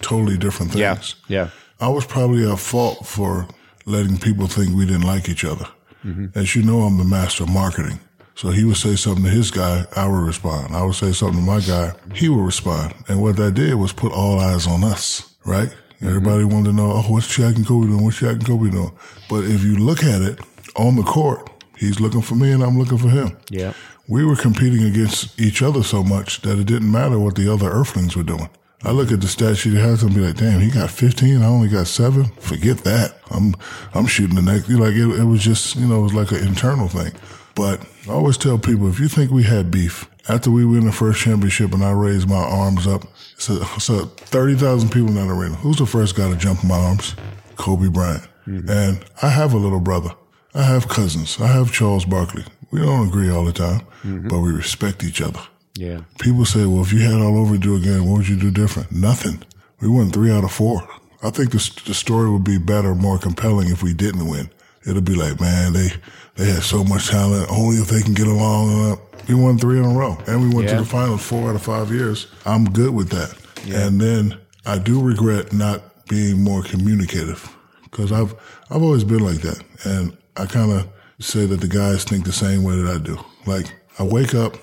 [0.00, 0.80] totally different things.
[0.80, 0.98] yeah.
[1.28, 1.50] yeah.
[1.80, 3.46] I was probably at fault for
[3.84, 5.66] letting people think we didn't like each other.
[6.36, 7.98] As you know, I'm the master of marketing.
[8.36, 10.76] So he would say something to his guy, I would respond.
[10.76, 12.94] I would say something to my guy, he would respond.
[13.08, 15.74] And what that did was put all eyes on us, right?
[16.02, 18.04] Everybody wanted to know, oh, what's Shaq and Kobe doing?
[18.04, 18.92] What's Shaq and Kobe doing?
[19.28, 20.40] But if you look at it
[20.76, 23.36] on the court, he's looking for me and I'm looking for him.
[23.48, 23.72] Yeah.
[24.08, 27.70] We were competing against each other so much that it didn't matter what the other
[27.70, 28.48] Earthlings were doing.
[28.82, 31.42] I look at the stat sheet he has and be like, damn, he got 15.
[31.42, 32.26] I only got seven.
[32.38, 33.16] Forget that.
[33.30, 33.54] I'm,
[33.94, 34.68] I'm shooting the next.
[34.68, 37.12] Like it, it was just, you know, it was like an internal thing.
[37.56, 40.92] But I always tell people, if you think we had beef after we win the
[40.92, 43.04] first championship and I raised my arms up,
[43.38, 45.56] so, so 30,000 people in that arena.
[45.56, 47.16] Who's the first guy to jump in my arms?
[47.56, 48.22] Kobe Bryant.
[48.46, 48.70] Mm-hmm.
[48.70, 50.10] And I have a little brother.
[50.54, 51.40] I have cousins.
[51.40, 52.44] I have Charles Barkley.
[52.70, 54.28] We don't agree all the time, mm-hmm.
[54.28, 55.40] but we respect each other.
[55.74, 56.02] Yeah.
[56.18, 58.50] People say, well, if you had all over to do again, what would you do
[58.50, 58.92] different?
[58.92, 59.42] Nothing.
[59.80, 60.86] We won three out of four.
[61.22, 64.50] I think the, the story would be better, more compelling if we didn't win.
[64.86, 65.88] It'll be like, man, they,
[66.36, 67.50] they had so much talent.
[67.50, 68.92] Only if they can get along.
[68.92, 68.96] Uh,
[69.28, 70.76] we won three in a row and we went Yeah.
[70.76, 72.28] to the finals four out of five years.
[72.44, 73.34] I'm good with that.
[73.68, 77.52] And then I do regret not being more communicative
[77.84, 78.34] because I've,
[78.70, 79.60] I've always been like that.
[79.84, 80.86] And I kind of
[81.18, 83.18] say that the guys think the same way that I do.
[83.46, 83.66] Like
[83.98, 84.54] I wake up,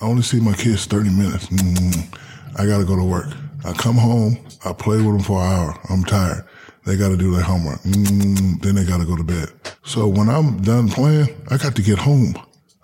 [0.00, 1.46] I only see my kids 30 minutes.
[1.46, 2.18] mm
[2.56, 3.26] I got to go to work.
[3.64, 5.80] I come home, I play with them for an hour.
[5.90, 6.44] I'm tired.
[6.86, 7.80] They got to do their homework.
[7.80, 9.48] mm Then they got to go to bed.
[9.84, 12.34] So when I'm done playing, I got to get home.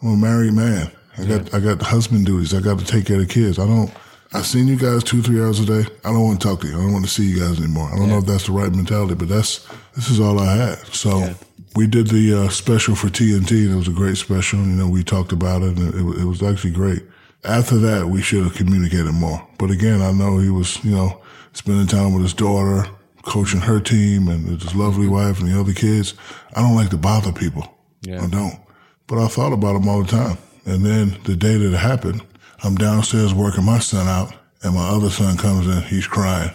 [0.02, 0.90] I'm a married man.
[1.18, 2.54] I got I got husband duties.
[2.54, 3.58] I got to take care of the kids.
[3.58, 3.90] I don't.
[4.32, 5.90] I've seen you guys two three hours a day.
[6.04, 6.74] I don't want to talk to you.
[6.74, 7.90] I don't want to see you guys anymore.
[7.92, 10.78] I don't know if that's the right mentality, but that's this is all I had.
[10.94, 11.34] So
[11.76, 14.60] we did the uh, special for TNT, and it was a great special.
[14.60, 17.02] You know, we talked about it, and it, it was actually great.
[17.44, 19.46] After that, we should have communicated more.
[19.58, 21.20] But again, I know he was, you know,
[21.52, 22.86] spending time with his daughter,
[23.22, 26.14] coaching her team, and his lovely wife and the other kids.
[26.54, 27.62] I don't like to bother people.
[28.22, 28.58] I don't.
[29.06, 30.38] But I thought about him all the time.
[30.64, 32.22] And then the day that it happened,
[32.62, 35.82] I'm downstairs working my son out, and my other son comes in.
[35.82, 36.50] He's crying.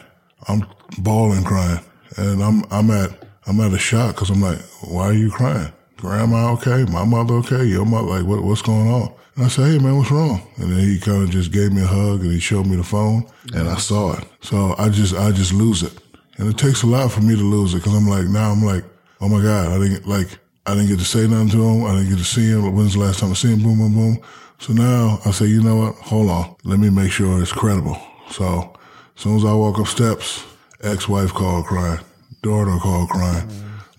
[0.47, 0.65] I'm
[0.99, 1.79] bawling, crying,
[2.17, 3.11] and I'm I'm at
[3.47, 5.71] I'm at a shock because I'm like, why are you crying?
[5.97, 6.85] Grandma okay?
[6.85, 7.63] My mother okay?
[7.65, 9.13] Your mother like what what's going on?
[9.35, 10.41] And I said, hey man, what's wrong?
[10.57, 12.83] And then he kind of just gave me a hug and he showed me the
[12.83, 14.23] phone, and I saw it.
[14.41, 15.93] So I just I just lose it,
[16.37, 18.63] and it takes a lot for me to lose it because I'm like now I'm
[18.63, 18.83] like,
[19.21, 21.85] oh my god, I didn't like I didn't get to say nothing to him.
[21.85, 22.75] I didn't get to see him.
[22.75, 23.61] When's the last time I see him?
[23.61, 24.19] Boom, boom, boom.
[24.57, 25.95] So now I say, you know what?
[25.95, 26.55] Hold on.
[26.63, 27.97] Let me make sure it's credible.
[28.31, 28.73] So
[29.15, 30.43] as soon as I walk up steps,
[30.81, 31.99] ex-wife called crying,
[32.41, 33.47] daughter called crying,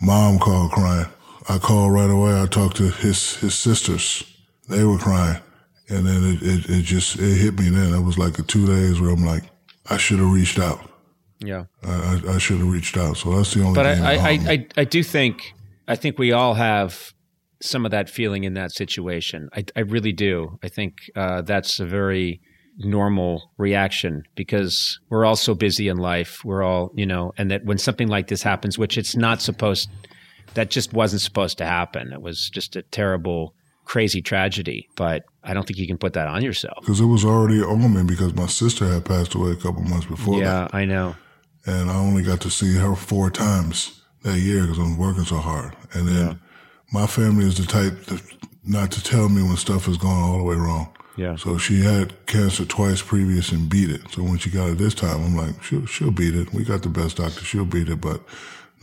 [0.01, 1.07] mom called crying.
[1.49, 2.41] I called right away.
[2.41, 4.24] I talked to his his sisters.
[4.68, 5.41] They were crying,
[5.89, 7.68] and then it it, it just it hit me.
[7.68, 9.45] Then it was like a two days where I'm like,
[9.89, 10.80] I should have reached out.
[11.39, 11.64] Yeah.
[11.82, 13.16] I, I, should have reached out.
[13.18, 13.74] So that's the only.
[13.74, 14.30] But thing I, I.
[14.30, 15.53] I, I, do think
[15.87, 17.12] I think we all have
[17.61, 19.49] some of that feeling in that situation.
[19.55, 20.59] I, I really do.
[20.62, 22.41] I think uh, that's a very
[22.78, 26.45] normal reaction because we're all so busy in life.
[26.45, 29.89] We're all, you know, and that when something like this happens, which it's not supposed,
[30.55, 32.12] that just wasn't supposed to happen.
[32.12, 34.89] It was just a terrible, crazy tragedy.
[34.97, 36.78] But I don't think you can put that on yourself.
[36.80, 40.07] Because it was already on me because my sister had passed away a couple months
[40.07, 40.45] before that.
[40.45, 41.16] Yeah, I know.
[41.67, 45.37] And I only got to see her four times that year because I'm working so
[45.37, 45.75] hard.
[45.93, 46.41] And then
[46.93, 48.21] my family is the type to,
[48.64, 50.93] not to tell me when stuff is going all the way wrong.
[51.17, 51.37] Yeah.
[51.37, 54.03] So she had cancer twice previous and beat it.
[54.12, 56.53] So when she got it this time, I'm like, she'll, she'll beat it.
[56.53, 57.41] We got the best doctor.
[57.41, 58.01] She'll beat it.
[58.01, 58.21] But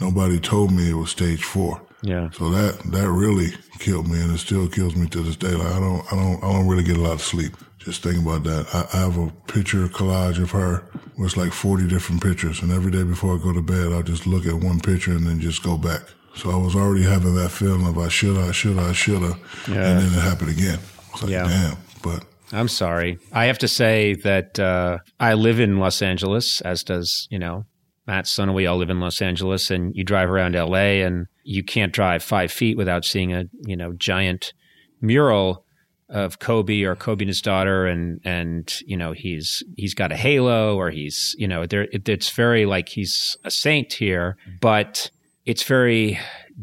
[0.02, 1.82] nobody told me it was stage four.
[2.04, 2.30] Yeah.
[2.32, 5.52] So that that really killed me, and it still kills me to this day.
[5.52, 8.24] Like I don't I don't I don't really get a lot of sleep just thinking
[8.24, 8.66] about that.
[8.74, 10.84] I, I have a picture collage of her
[11.18, 12.62] was like 40 different pictures.
[12.62, 15.26] And every day before I go to bed, I'll just look at one picture and
[15.28, 16.02] then just go back.
[16.36, 19.38] So I was already having that feeling of I should, I should, I should have.
[19.68, 20.80] And then it happened again.
[20.80, 21.44] I was like, Yeah.
[21.48, 21.78] damn.
[22.02, 23.20] But I'm sorry.
[23.32, 27.66] I have to say that uh, I live in Los Angeles, as does, you know,
[28.06, 31.28] Matt Son and we all live in Los Angeles, and you drive around LA and
[31.44, 34.54] you can't drive five feet without seeing a, you know, giant
[35.02, 35.66] mural
[36.10, 40.18] of Kobe or Kobe and his daughter, and and you know he's he's got a
[40.18, 45.10] halo or he's you know there it, it's very like he's a saint here, but
[45.46, 46.20] it's very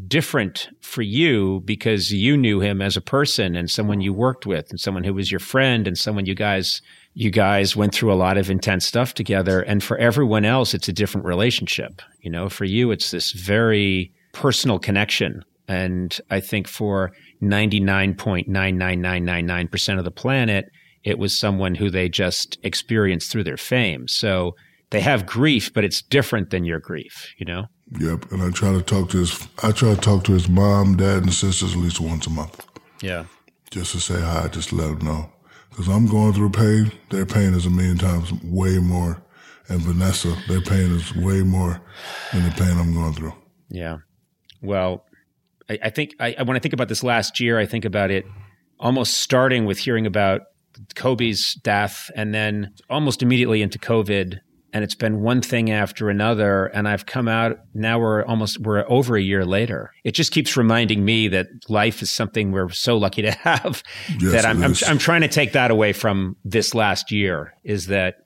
[0.07, 4.71] different for you because you knew him as a person and someone you worked with
[4.71, 6.81] and someone who was your friend and someone you guys
[7.15, 10.89] you guys went through a lot of intense stuff together and for everyone else it's
[10.89, 16.67] a different relationship you know for you it's this very personal connection and i think
[16.69, 20.67] for 99.99999% of the planet
[21.03, 24.55] it was someone who they just experienced through their fame so
[24.91, 27.65] they have grief but it's different than your grief you know
[27.99, 28.31] yep.
[28.31, 31.25] And I try to talk to his, I try to talk to his mom, dad,
[31.25, 32.65] and sisters at least once a month.
[33.03, 33.25] yeah
[33.71, 35.31] just to say hi, just to let them know.
[35.71, 36.93] Because I'm going through pain.
[37.11, 39.23] Their pain is a million times way more.
[39.69, 41.81] And Vanessa, their pain is way more
[42.33, 43.35] than the pain I'm going through.
[43.69, 43.99] Yeah.
[44.63, 45.05] Well,
[45.69, 48.27] I, I think I, when I think about this last year, I think about it
[48.81, 50.43] almost starting with hearing about
[50.95, 54.41] Kobe's death and then almost immediately into COVID.
[54.73, 56.67] And it's been one thing after another.
[56.67, 59.93] And I've come out now we're almost, we're over a year later.
[60.05, 63.83] It just keeps reminding me that life is something we're so lucky to have
[64.19, 64.75] Yes, that I'm, I'm.
[64.87, 68.17] I'm trying to take that away from this last year is that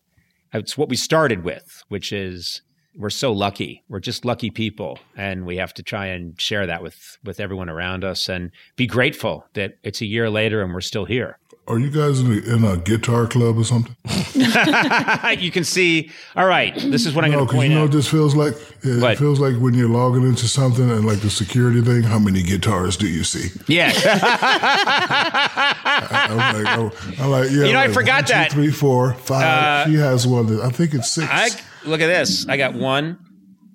[0.52, 2.62] it's what we started with, which is
[2.96, 3.82] we're so lucky.
[3.88, 7.68] We're just lucky people, and we have to try and share that with with everyone
[7.68, 11.38] around us, and be grateful that it's a year later and we're still here.
[11.66, 13.96] Are you guys in a, in a guitar club or something?
[15.38, 16.10] you can see.
[16.36, 17.88] All right, this is what I'm No, going to because point you know out.
[17.88, 18.54] what this feels like?
[18.82, 19.16] It What?
[19.16, 22.98] feels like when you're logging into something and like the security thing, how many guitars
[22.98, 23.48] do you see?
[23.66, 23.92] yeah,
[25.24, 27.64] I'm like, oh, I'm like yeah.
[27.64, 28.50] You know, I forgot one, two, that.
[28.50, 29.86] Uh, three, four, five.
[29.88, 31.26] she has one that I think it's six.
[31.30, 31.48] I
[31.88, 32.46] look at this.
[32.48, 33.18] I got one,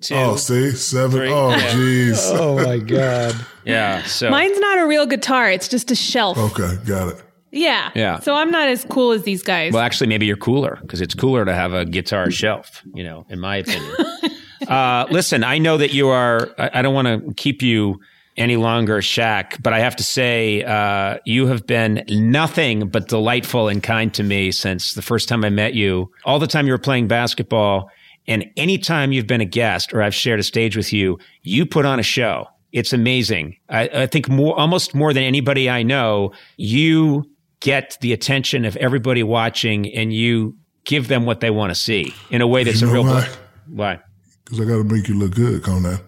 [0.00, 0.14] two.
[0.14, 0.70] oh, see?
[0.72, 1.10] Seven.
[1.10, 1.70] three, Oh, yeah.
[1.72, 2.30] jeez.
[2.38, 3.34] Oh my god.
[3.64, 4.02] yeah.
[4.04, 5.50] So Mine's not a real guitar.
[5.50, 6.38] It's just a shelf.
[6.38, 7.22] Okay, got it.
[7.50, 7.90] Yeah.
[7.94, 8.20] Yeah.
[8.20, 9.72] So I'm not as cool as these guys.
[9.72, 13.26] Well, actually, maybe you're cooler because it's cooler to have a guitar shelf, you know,
[13.28, 13.92] in my opinion.
[14.68, 18.00] uh, listen, I know that you are, I, I don't want to keep you
[18.36, 23.68] any longer, Shaq, but I have to say, uh, you have been nothing but delightful
[23.68, 26.10] and kind to me since the first time I met you.
[26.24, 27.90] All the time you were playing basketball,
[28.26, 31.84] and anytime you've been a guest or I've shared a stage with you, you put
[31.84, 32.46] on a show.
[32.72, 33.56] It's amazing.
[33.68, 37.28] I, I think more, almost more than anybody I know, you
[37.60, 42.12] get the attention of everybody watching and you give them what they want to see
[42.30, 43.28] in a way that's You a real why?
[43.68, 44.00] why
[44.44, 45.98] Because I got to make you look good, Conan.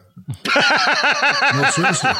[0.56, 2.10] No, seriously.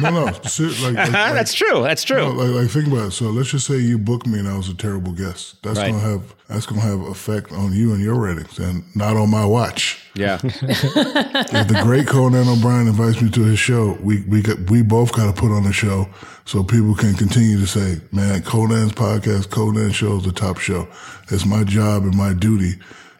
[0.00, 0.32] No, no.
[0.44, 3.10] Ser- like, like, uh-huh, like, that's true that's true no, like, like, think about it.
[3.12, 5.62] So let's just say you booked me and I was a terrible guest.
[5.62, 5.90] That's Right.
[5.92, 9.44] gonna have that's gonna have effect on you and your ratings, and not on my
[9.44, 9.98] watch.
[10.14, 14.82] yeah If the great Conan O'Brien invites me to his show, we we got, we
[14.82, 16.08] both got to put on a show
[16.44, 20.88] so people can continue to say, "Man, Conan's podcast, Conan show is the top show."
[21.30, 22.72] It's my job and my duty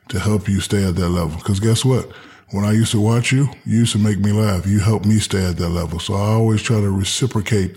[0.08, 1.36] to help you stay at that level.
[1.36, 2.10] Because guess what?
[2.52, 4.66] When I used to watch you, you used to make me laugh.
[4.66, 5.98] You helped me stay at that level.
[6.00, 7.76] So I always try to reciprocate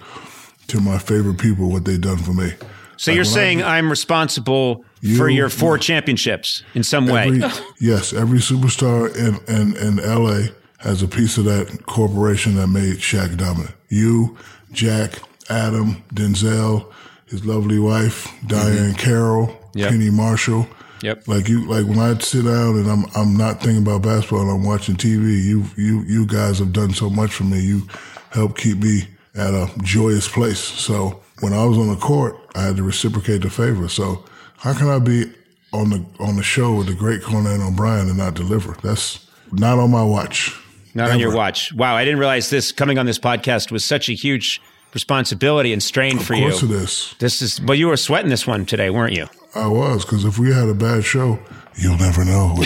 [0.67, 2.53] to my favorite people what they've done for me.
[2.97, 4.86] so Like you're when I saying i'm responsible
[5.17, 7.41] for your four championships in some way
[7.80, 12.97] yes, every superstar in, in, in LA has a piece of that corporation that made
[12.97, 13.76] Shaq dominant.
[13.89, 14.38] You,
[14.71, 15.19] Jack,
[15.49, 16.91] Adam, Denzel,
[17.28, 19.80] his lovely wife, Diane Carroll, Mm-hmm.
[19.80, 19.89] Yep.
[19.89, 20.67] Penny Marshall.
[21.04, 21.28] Yep.
[21.28, 24.51] Like you, like when I sit down and I'm I'm not thinking about basketball and
[24.51, 25.43] I'm watching TV.
[25.43, 27.60] You you you guys have done so much for me.
[27.60, 27.88] You
[28.32, 29.04] help keep me
[29.36, 30.60] at a joyous place.
[30.60, 33.88] So when I was on the court, I had to reciprocate the favor.
[33.89, 34.24] So
[34.58, 35.26] how can I be
[35.74, 38.78] on the on the show with the great Conan O'Brien and not deliver?
[38.82, 40.56] That's not on my watch.
[40.95, 44.10] not on your watch wow i didn't realize this coming on this podcast was such
[44.10, 44.62] a huge
[44.93, 46.45] responsibility and strain for you.
[46.47, 47.16] Of course it is.
[47.20, 50.39] this is well you were sweating this one today weren't you I was because if
[50.39, 51.38] we had a bad show,
[51.76, 52.56] you'll never know.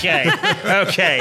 [0.00, 0.30] Okay.
[0.64, 1.18] Okay.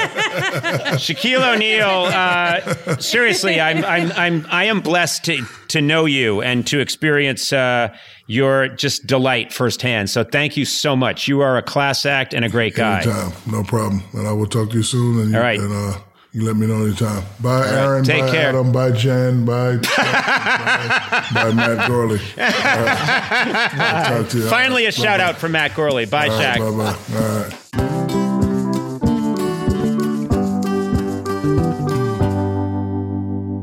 [0.97, 1.87] Shaquille O'Neal.
[1.87, 7.51] Uh, seriously, I'm, I'm, I'm, I am blessed to to know you and to experience
[7.53, 7.89] uh,
[8.27, 10.09] your just delight firsthand.
[10.09, 11.27] So thank you so much.
[11.27, 13.01] You are a class act and a great guy.
[13.01, 14.01] anytime, no problem.
[14.13, 15.19] And I will talk to you soon.
[15.19, 15.59] And you, All right.
[15.59, 15.99] and uh,
[16.31, 17.23] you let me know anytime.
[17.39, 18.03] Bye, right, Aaron.
[18.03, 18.49] Take bye, care.
[18.49, 18.71] Adam.
[18.71, 19.45] Bye, Jen.
[19.45, 19.77] Bye.
[19.77, 19.81] bye,
[21.33, 22.19] bye, Matt Gourley.
[24.09, 24.49] Right.
[24.49, 24.89] Finally, right.
[24.89, 26.09] a shout out for Matt Gourley.
[26.09, 26.95] Bye, All Bye, bye.
[27.15, 27.55] All right.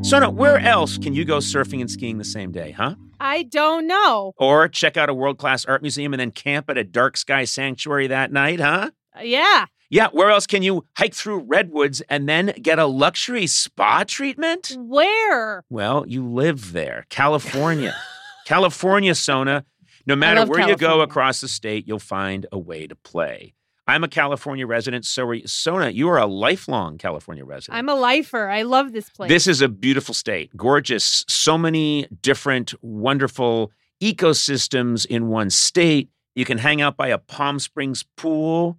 [0.06, 2.94] Sona, where else can you go surfing and skiing the same day, huh?
[3.18, 4.34] I don't know.
[4.36, 7.44] Or check out a world class art museum and then camp at a dark sky
[7.44, 8.92] sanctuary that night, huh?
[9.20, 9.66] Yeah.
[9.88, 14.76] Yeah, where else can you hike through redwoods and then get a luxury spa treatment?
[14.78, 15.64] Where?
[15.70, 17.94] Well, you live there, California.
[18.46, 19.64] California, Sona.
[20.06, 23.54] No matter where you go across the state, you'll find a way to play.
[23.88, 25.46] I'm a California resident, so are you.
[25.46, 27.78] Sona, you are a lifelong California resident.
[27.78, 28.48] I'm a lifer.
[28.48, 29.28] I love this place.
[29.28, 31.24] This is a beautiful state, gorgeous.
[31.28, 33.70] So many different, wonderful
[34.02, 36.08] ecosystems in one state.
[36.34, 38.78] You can hang out by a Palm Springs pool.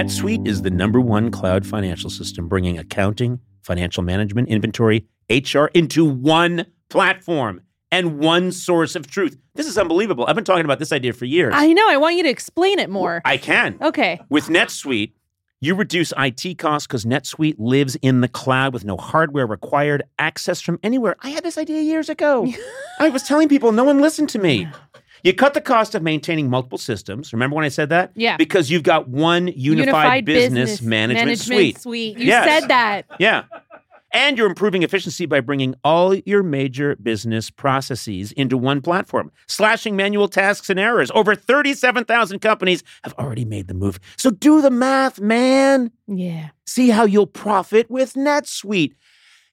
[0.00, 6.06] NetSuite is the number one cloud financial system bringing accounting, financial management, inventory, HR into
[6.06, 7.60] one platform
[7.92, 9.36] and one source of truth.
[9.54, 10.24] This is unbelievable.
[10.26, 11.52] I've been talking about this idea for years.
[11.54, 11.86] I know.
[11.86, 13.20] I want you to explain it more.
[13.26, 13.76] I can.
[13.82, 14.18] Okay.
[14.30, 15.12] With NetSuite,
[15.60, 20.62] you reduce IT costs because NetSuite lives in the cloud with no hardware required, access
[20.62, 21.14] from anywhere.
[21.20, 22.50] I had this idea years ago.
[23.00, 24.66] I was telling people, no one listened to me.
[25.22, 27.32] You cut the cost of maintaining multiple systems.
[27.32, 28.12] Remember when I said that?
[28.14, 28.36] Yeah.
[28.36, 31.78] Because you've got one unified, business, management, suite.
[31.80, 32.18] suite.
[32.18, 32.44] You Yes.
[32.60, 33.06] said that.
[33.18, 33.44] Yeah.
[34.12, 39.94] And you're improving efficiency by bringing all your major business processes into one platform, slashing
[39.94, 41.12] manual tasks and errors.
[41.14, 44.00] Over 37,000 companies have already made the move.
[44.16, 45.92] So do the math, man.
[46.08, 46.48] Yeah.
[46.66, 48.94] See how you'll profit with NetSuite.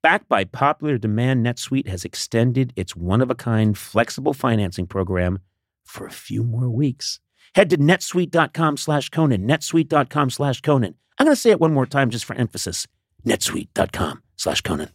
[0.01, 5.38] Backed by popular demand, NetSuite has extended its one of a kind flexible financing program
[5.88, 7.20] for a few more weeks.
[7.56, 10.96] Head to netsuite.com slash Conan, netsuite.com slash Conan.
[11.18, 12.88] I'm going to say it one more time just for emphasis
[13.26, 14.90] netsuite.com slash Conan.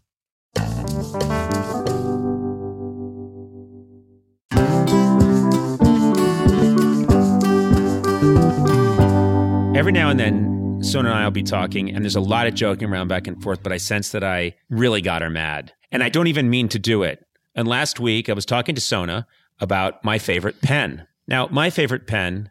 [9.75, 12.55] Every now and then, Sona and I will be talking, and there's a lot of
[12.55, 15.73] joking around back and forth, but I sense that I really got her mad.
[15.91, 17.25] And I don't even mean to do it.
[17.55, 19.27] And last week, I was talking to Sona
[19.63, 21.07] about my favorite pen.
[21.27, 22.51] Now, my favorite pen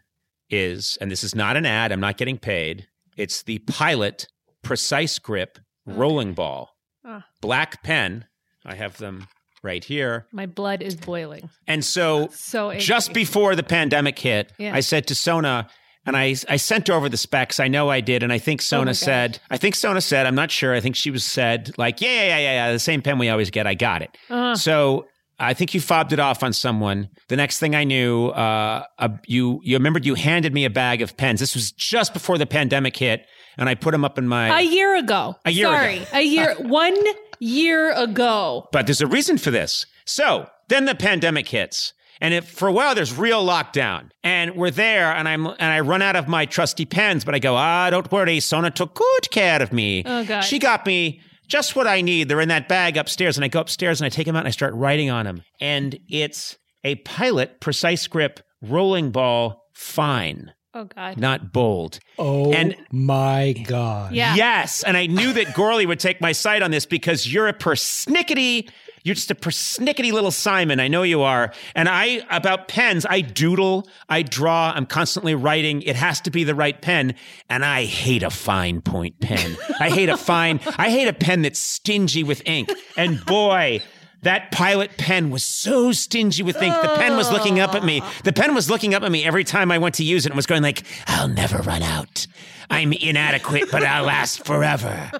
[0.50, 4.26] is, and this is not an ad, I'm not getting paid, it's the Pilot
[4.62, 6.70] Precise Grip Rolling Ball.
[7.04, 7.24] Ah.
[7.40, 8.24] Black pen.
[8.64, 9.28] I have them
[9.62, 10.26] right here.
[10.32, 11.50] My blood is boiling.
[11.68, 14.74] And so So just before the pandemic hit, Yeah.
[14.74, 15.68] I said to Sona,
[16.06, 17.60] and I, I sent over the specs.
[17.60, 18.22] I know I did.
[18.22, 20.74] And I think Sona Oh said, I think Sona said, I'm not sure.
[20.74, 23.28] I think she was said, like, yeah, yeah, yeah, yeah, yeah, the same pen we
[23.28, 23.66] always get.
[23.66, 24.16] I got it.
[24.30, 25.06] Uh, So
[25.38, 27.08] I think you fobbed it off on someone.
[27.28, 31.02] The next thing I knew, uh, uh, you you remembered you handed me a bag
[31.02, 31.40] of pens.
[31.40, 33.26] This was just before the pandemic hit,
[33.56, 34.60] and I put them up in my.
[34.60, 35.36] a year ago.
[35.44, 36.06] A year Sorry, ago.
[36.12, 36.54] a year.
[36.60, 36.96] one
[37.40, 38.68] year ago.
[38.72, 39.86] But there's a reason for this.
[40.04, 41.92] So then the pandemic hits.
[42.20, 45.80] And if for a while there's real lockdown, and we're there, and I'm and I
[45.80, 49.30] run out of my trusty pens, but I go, ah, don't worry, Sona took good
[49.32, 50.04] care of me.
[50.06, 50.42] Oh, God.
[50.42, 51.20] She got me
[51.52, 52.28] just what I need.
[52.28, 54.48] They're in that bag upstairs, and I go upstairs and I take them out and
[54.48, 60.84] I start writing on them, and it's a Pilot Precise Grip Rolling Ball Fine, Oh
[60.84, 61.18] God.
[61.18, 61.98] not bold.
[62.18, 64.12] Oh And- my God.
[64.14, 64.34] Yeah.
[64.34, 64.82] Yes.
[64.82, 68.68] And I knew that Gourley would take my side on this because you're a persnickety,
[69.04, 70.80] you're just a persnickety little Simon.
[70.80, 71.52] I know you are.
[71.74, 75.82] And I, about pens, I doodle, I draw, I'm constantly writing.
[75.82, 77.14] It has to be the right pen.
[77.48, 79.56] And I hate a fine point pen.
[79.80, 82.70] I hate a fine, I hate a pen that's stingy with ink.
[82.96, 83.82] And boy,
[84.22, 86.74] that pilot pen was so stingy with ink.
[86.80, 88.02] The pen was looking up at me.
[88.22, 90.36] The pen was looking up at me every time I went to use it and
[90.36, 92.26] was going like, I'll never run out.
[92.70, 95.10] I'm inadequate, but I'll last forever.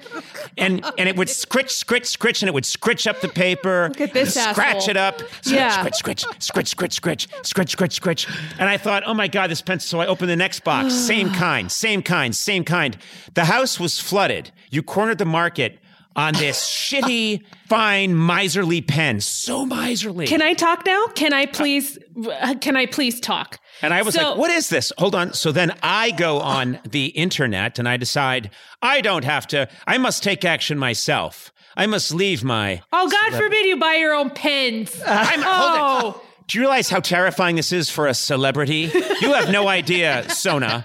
[0.58, 3.88] And and it would scritch, scritch, scritch, and it would scritch up the paper.
[3.88, 4.90] Look at this Scratch asshole.
[4.90, 5.18] it up.
[5.18, 5.82] Scritch, Yeah.
[5.82, 8.26] scritch, scritch, scritch, scritch, scritch, scritch, scritch, scritch.
[8.58, 9.88] And I thought, oh my God, this pencil.
[9.88, 10.94] So I opened the next box.
[10.94, 12.96] Same kind, same kind, same kind.
[13.34, 14.50] The house was flooded.
[14.70, 15.78] You cornered the market
[16.14, 19.20] on this shitty, fine, miserly pen.
[19.20, 20.26] So miserly.
[20.26, 21.06] Can I talk now?
[21.14, 21.98] Can I please?
[22.28, 23.58] uh, Can I please talk?
[23.80, 24.92] And I was So- like, what is this?
[24.98, 25.32] Hold on.
[25.32, 28.50] So then I go on the internet and I decide
[28.82, 31.52] I don't have to, I must take action myself.
[31.76, 32.82] I must leave my.
[32.92, 35.00] Oh God forbid you buy your own pens.
[35.06, 36.22] I'm, hold oh.
[36.52, 38.90] Do you realize how terrifying this is for a celebrity?
[39.22, 40.84] You have no idea, Sona.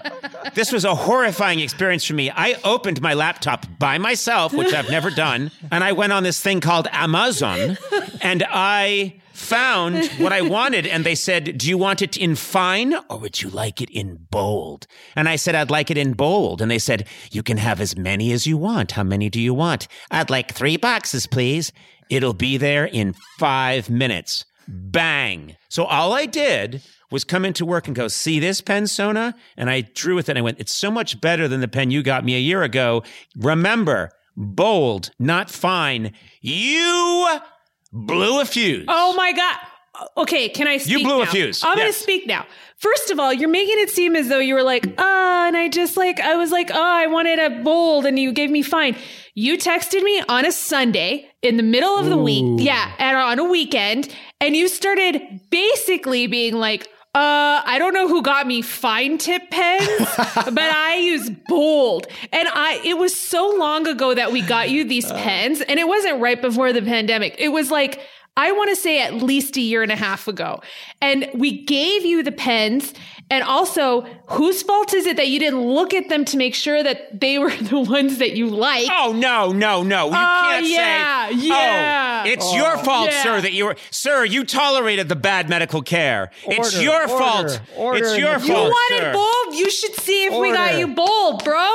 [0.54, 2.30] This was a horrifying experience for me.
[2.30, 6.40] I opened my laptop by myself, which I've never done, and I went on this
[6.40, 7.76] thing called Amazon,
[8.22, 10.86] and I found what I wanted.
[10.86, 14.26] And they said, Do you want it in fine or would you like it in
[14.30, 14.86] bold?
[15.16, 16.62] And I said, I'd like it in bold.
[16.62, 18.92] And they said, You can have as many as you want.
[18.92, 19.86] How many do you want?
[20.10, 21.72] I'd like three boxes, please.
[22.08, 24.46] It'll be there in five minutes.
[24.68, 25.56] Bang.
[25.70, 29.34] So all I did was come into work and go, see this pen, Sona?
[29.56, 31.90] And I drew with it and I went, it's so much better than the pen
[31.90, 33.02] you got me a year ago.
[33.36, 36.12] Remember, bold, not fine.
[36.42, 37.38] You
[37.92, 38.84] blew a fuse.
[38.88, 39.56] Oh my god.
[40.16, 41.30] Okay, can I speak blew a now?
[41.30, 41.64] fuse.
[41.64, 42.46] I'm going to speak now.
[42.76, 44.92] First of all, you're making it seem as though you were like, "Uh,"
[45.48, 48.48] and I just like I was like, "Oh, I wanted a bold," and you gave
[48.48, 48.94] me fine.
[49.38, 53.38] You texted me on a Sunday in the middle of the week, yeah, and on
[53.38, 58.62] a weekend, and you started basically being like, uh, I don't know who got me
[58.62, 59.86] fine tip pens,
[60.34, 62.08] but I use bold.
[62.32, 65.86] And I it was so long ago that we got you these pens, and it
[65.86, 67.36] wasn't right before the pandemic.
[67.38, 68.00] It was like
[68.38, 70.60] I want to say at least a year and a half ago.
[71.02, 72.94] And we gave you the pens.
[73.30, 76.82] And also, whose fault is it that you didn't look at them to make sure
[76.82, 78.88] that they were the ones that you like?
[78.90, 80.06] Oh no, no, no!
[80.06, 81.34] You Oh, can't yeah, say.
[81.34, 82.22] yeah.
[82.24, 82.82] Oh, it's your oh.
[82.84, 83.22] fault, yeah.
[83.22, 83.40] sir.
[83.42, 84.24] That you were, sir.
[84.24, 86.30] You tolerated the bad medical care.
[86.46, 87.60] it's your order, fault.
[87.76, 89.12] order it's your the- you fault, wanted sir.
[89.12, 89.54] bold?
[89.58, 91.70] You should see if we got you bold, bro.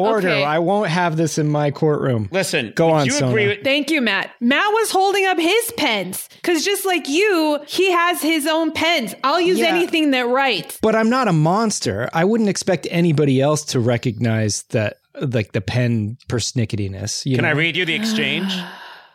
[0.00, 0.28] Order.
[0.28, 0.44] Okay.
[0.44, 2.28] I won't have this in my courtroom.
[2.32, 3.30] Listen, Go on, You Sona.
[3.30, 3.62] agree with?
[3.64, 4.30] Thank you, Matt.
[4.40, 9.14] Matt was holding up his pens because just like you, he has his own pens.
[9.24, 9.66] I'll use Yeah.
[9.68, 10.78] anything that writes.
[10.82, 12.08] But I'm not a monster.
[12.12, 17.26] I wouldn't expect anybody else to recognize that, like the pen persnicketiness.
[17.26, 17.48] You Can know?
[17.50, 18.52] I read you the exchange?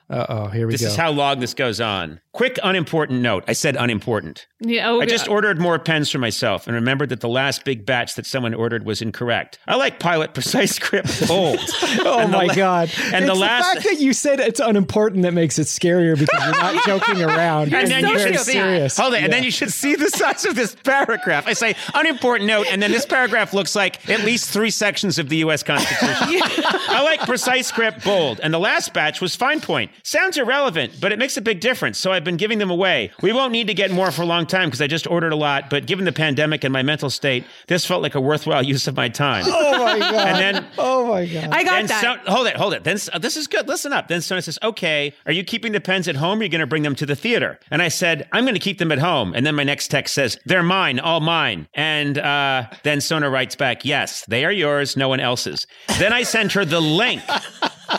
[0.07, 0.85] Uh oh, here we This go.
[0.85, 2.21] This is how long this goes on.
[2.35, 3.45] Quick, unimportant note.
[3.47, 4.45] I said unimportant.
[4.59, 5.31] Yeah, oh, I just God.
[5.31, 8.85] ordered more pens for myself and remembered that the last big batch that someone ordered
[8.85, 9.57] was incorrect.
[9.67, 11.59] I like Pilot Precise Script Bold.
[11.99, 12.91] Oh my la- god!
[13.13, 16.43] and it's the last- fact that you said it's unimportant that makes it scarier because
[16.43, 17.73] you're not joking around.
[17.73, 18.97] And then you should serious.
[18.97, 21.47] Hold it, and then you should see the size of this paragraph.
[21.47, 25.29] I say unimportant note, and then this paragraph looks like at least three sections of
[25.29, 25.63] the U.S.
[25.63, 26.27] Constitution.
[26.89, 29.89] I like precise script, bold, and the last batch was fine point.
[30.03, 31.97] Sounds irrelevant, but it makes a big difference.
[31.97, 33.11] So I've been giving them away.
[33.21, 35.35] We won't need to get more for a long time because I just ordered a
[35.35, 35.69] lot.
[35.69, 38.95] But given the pandemic and my mental state, this felt like a worthwhile use of
[38.95, 39.45] my time.
[39.47, 40.27] Oh my god!
[40.27, 41.49] And then oh my god!
[41.51, 42.01] I got then that.
[42.01, 42.83] Son- hold it, hold it.
[42.83, 43.67] Then uh, this is good.
[43.67, 44.07] Listen up.
[44.07, 46.39] Then Sona says, "Okay, are you keeping the pens at home?
[46.39, 48.55] Or are you going to bring them to the theater?" And I said, "I'm going
[48.55, 51.67] to keep them at home." And then my next text says, "They're mine, all mine."
[51.73, 55.67] And uh, then Sona writes back, "Yes, they are yours, no one else's."
[55.99, 57.21] Then I sent her the link.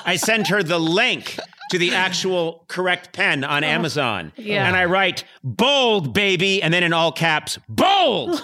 [0.05, 1.39] I sent her the link.
[1.71, 4.33] To the actual correct pen on Amazon.
[4.37, 4.67] Yeah.
[4.67, 6.63] And I write, bold, baby.
[6.63, 8.41] And then in all caps, bold.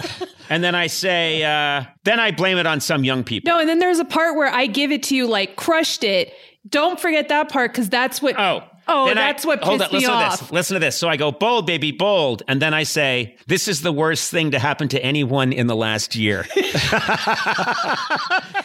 [0.48, 3.52] and then I say, uh, then I blame it on some young people.
[3.52, 6.32] No, and then there's a part where I give it to you like crushed it.
[6.68, 8.38] Don't forget that part because that's what.
[8.38, 8.64] Oh.
[8.88, 10.40] Oh, Then I- that's what hold pissed on, me listen To off.
[10.40, 10.52] this.
[10.52, 10.96] Listen to this.
[10.96, 12.42] So I go, bold, baby, bold.
[12.48, 15.76] And then I say, this is the worst thing to happen to anyone in the
[15.76, 16.42] last year.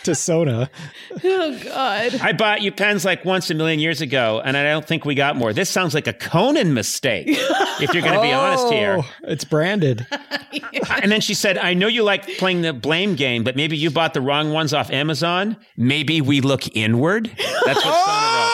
[0.03, 0.69] to Sona.
[1.23, 2.15] Oh God.
[2.15, 5.15] I bought you pens like once a million years ago, and I don't think we
[5.15, 5.53] got more.
[5.53, 8.97] This sounds like a Conan mistake, if you're going to be honest oh, here.
[8.99, 10.05] Oh, It's branded.
[11.01, 13.91] And then she said, I know you like playing the blame game, but maybe you
[13.91, 15.57] bought the wrong ones off Amazon.
[15.75, 17.29] Maybe we look inward.
[17.65, 18.46] That's what Sona wrote.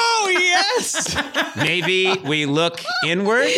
[0.76, 1.16] Yes!
[1.56, 3.50] Maybe we look inward,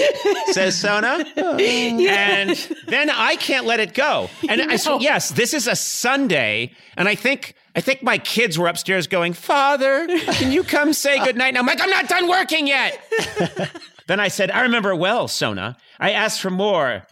[0.52, 1.26] says Sona.
[1.36, 4.30] And then I can't let it go.
[4.48, 8.58] And I swear, yes, this is a Sunday, and I think I think my kids
[8.58, 11.50] were upstairs going, Father, can you come say goodnight?
[11.50, 12.98] And I'm like, I'm not done working yet.
[14.08, 15.76] then I said, I remember well, Sona.
[16.00, 17.06] I asked for more.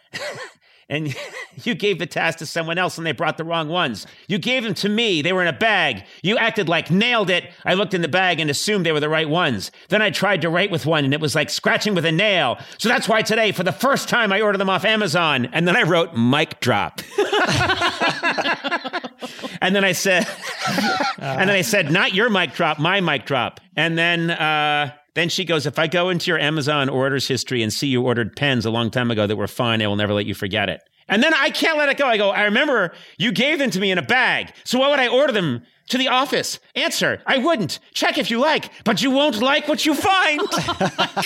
[0.90, 1.16] And
[1.64, 4.08] you gave the task to someone else and they brought the wrong ones.
[4.28, 5.22] You gave them to me.
[5.22, 6.04] They were in a bag.
[6.22, 7.52] You acted like nailed it.
[7.66, 9.72] I looked in the bag and assumed they were the right ones.
[9.90, 12.58] Then I tried to write with one and it was like scratching with a nail.
[12.78, 15.50] So that's why today, for the first time, I ordered them off Amazon.
[15.54, 17.02] And then I wrote mic drop.
[19.62, 20.28] and then I said,
[21.18, 23.60] and then I said, not your mic drop, my mic drop.
[23.76, 27.72] And then, uh, then she goes, if I go into your Amazon orders history and
[27.72, 30.26] see you ordered pens a long time ago that were fine, I will never let
[30.26, 30.82] you forget it.
[31.08, 32.08] And then I can't let it go.
[32.08, 34.54] I go, I remember you gave them to me in a bag.
[34.64, 36.60] So why would I order them to the office?
[36.76, 37.80] Answer, I wouldn't.
[37.94, 40.42] Check if you like, but you won't like what you find.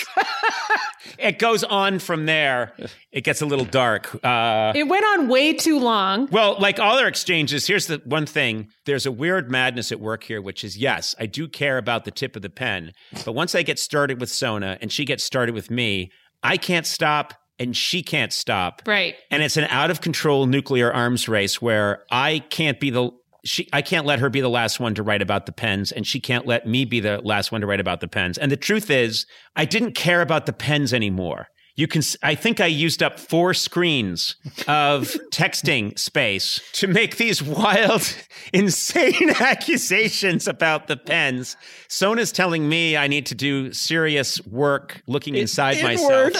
[1.18, 2.72] it goes on from there.
[3.12, 4.14] It gets a little dark.
[4.24, 6.28] Uh, It went on way too long.
[6.30, 8.68] well, like all our exchanges, here's the one thing.
[8.86, 12.10] There's a weird madness at work here, which is yes, I do care about the
[12.10, 12.92] tip of the pen.
[13.24, 16.10] But once I get started with Sona and she gets started with me,
[16.42, 18.82] I can't stop and she can't stop.
[18.86, 19.16] Right.
[19.30, 23.10] And it's an out of control nuclear arms race where I can't be the
[23.48, 26.06] she I can't let her be the last one to write about the pens and
[26.06, 28.36] she can't let me be the last one to write about the pens.
[28.38, 29.26] And the truth is,
[29.56, 31.48] I didn't care about the pens anymore.
[31.78, 34.34] You can I think I used up 4 screens
[34.66, 38.02] of texting space to make these wild
[38.52, 41.56] insane accusations about the pens.
[41.86, 46.32] Sona's telling me I need to do serious work looking inside myself.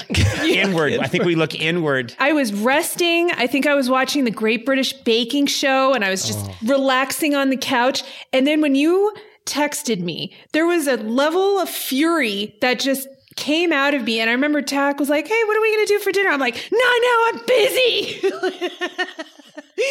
[0.43, 0.95] inward.
[0.95, 2.17] I think we look inward.
[2.19, 3.31] I was resting.
[3.31, 6.57] I think I was watching the Great British Baking Show and I was just oh.
[6.65, 8.03] relaxing on the couch.
[8.33, 9.15] And then when you
[9.47, 13.07] texted me, there was a level of fury that just
[13.39, 14.21] came out of me.
[14.21, 16.29] And I remember Tak was like, Hey, what are we going to do for dinner?
[16.31, 18.21] I'm like, No, no, I'm busy.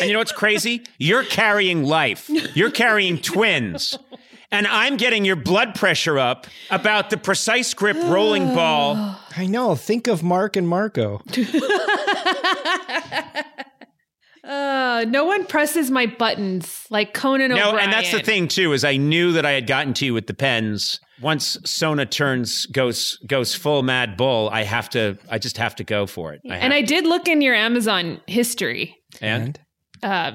[0.02, 0.84] And you know what's crazy?
[1.00, 2.30] You're carrying life.
[2.30, 3.98] You're carrying twins.
[4.52, 9.18] And I'm getting your blood pressure up about the precise grip rolling ball.
[9.36, 9.76] I know.
[9.76, 11.22] Think of Mark and Marco.
[14.44, 17.86] uh, no one presses my buttons like Conan No, O'Brien.
[17.86, 20.28] and that's the thing too, is I knew that I had gotten to you with
[20.28, 21.00] the pens.
[21.22, 25.84] Once Sona turns goes goes full mad bull, I have to I just have to
[25.84, 26.42] go for it.
[26.50, 28.96] I And have- I did look in your Amazon history.
[29.22, 29.60] and
[30.04, 30.34] Uh,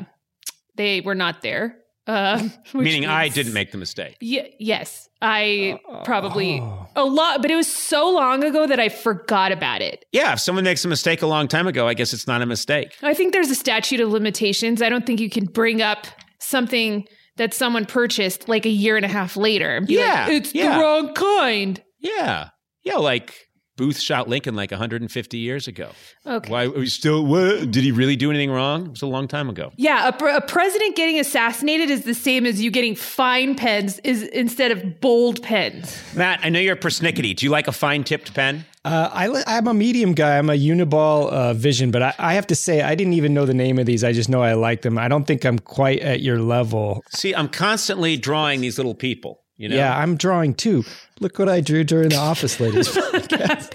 [0.76, 1.76] they were not there.
[2.04, 4.16] Uh, which meaning I didn't make the mistake.
[4.20, 6.88] Ye- yes, I probably Oh.
[6.96, 10.04] a lot, but it was so long ago that I forgot about it.
[10.10, 12.46] Yeah, if someone makes a mistake a long time ago, I guess it's not a
[12.46, 12.96] mistake.
[13.02, 14.82] I think there's a statute of limitations.
[14.82, 16.08] I don't think you can bring up
[16.40, 17.06] something
[17.42, 20.54] that someone purchased like a year and a half later and be Yeah, like, it's
[20.54, 20.76] yeah.
[20.76, 21.82] the wrong kind.
[21.98, 22.50] Yeah.
[22.84, 23.34] Yeah, like
[23.76, 25.90] Booth shot Lincoln like 150 years ago.
[26.24, 26.48] Okay.
[26.50, 27.70] Why are we still what?
[27.72, 28.84] Did he really do anything wrong?
[28.86, 29.72] It was a long time ago.
[29.76, 33.98] Yeah, a, pre- a president getting assassinated is the same as you getting fine pens
[34.04, 36.00] is instead of bold pens.
[36.14, 37.34] Matt, I know you're persnickety.
[37.34, 38.64] Do you like a fine tipped pen?
[38.84, 40.38] Uh, I, I'm a medium guy.
[40.38, 43.46] I'm a Uniball uh, Vision, but I, I have to say I didn't even know
[43.46, 44.02] the name of these.
[44.02, 44.98] I just know I like them.
[44.98, 47.04] I don't think I'm quite at your level.
[47.10, 49.42] See, I'm constantly drawing these little people.
[49.56, 49.76] You know?
[49.76, 50.82] Yeah, I'm drawing too.
[51.20, 52.98] Look what I drew during the Office Ladies.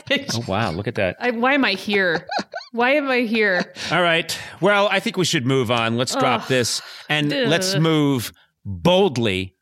[0.10, 1.18] Oh wow, look at that.
[1.20, 2.26] I, why am I here?
[2.72, 3.74] Why am I here?
[3.92, 4.38] All right.
[4.62, 5.98] Well, I think we should move on.
[5.98, 7.48] Let's drop this and Ugh.
[7.48, 8.32] let's move
[8.66, 9.56] boldly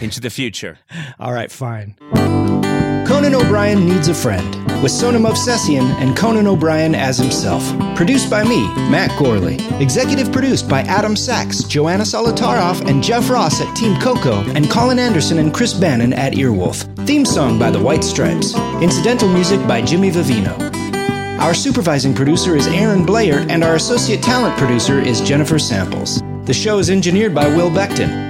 [0.00, 0.78] into the future.
[1.20, 1.96] All right, fine.
[3.10, 7.64] Conan O'Brien Needs a Friend with Sona Movsesian and Conan O'Brien as himself.
[7.96, 9.58] Produced by me, Matt Gourley.
[9.80, 15.00] Executive produced by Adam Sachs, Joanna Solotaroff, and Jeff Ross at Team Coco, and Colin
[15.00, 16.84] Anderson and Chris Bannon at Earwolf.
[17.04, 18.54] Theme song by The White Stripes.
[18.80, 20.56] Incidental music by Jimmy Vivino.
[21.40, 26.22] Our supervising producer is Aaron Blair, and our associate talent producer is Jennifer Samples.
[26.44, 28.29] The show is engineered by Will Becton.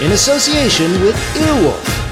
[0.00, 2.09] in association with Earwolf.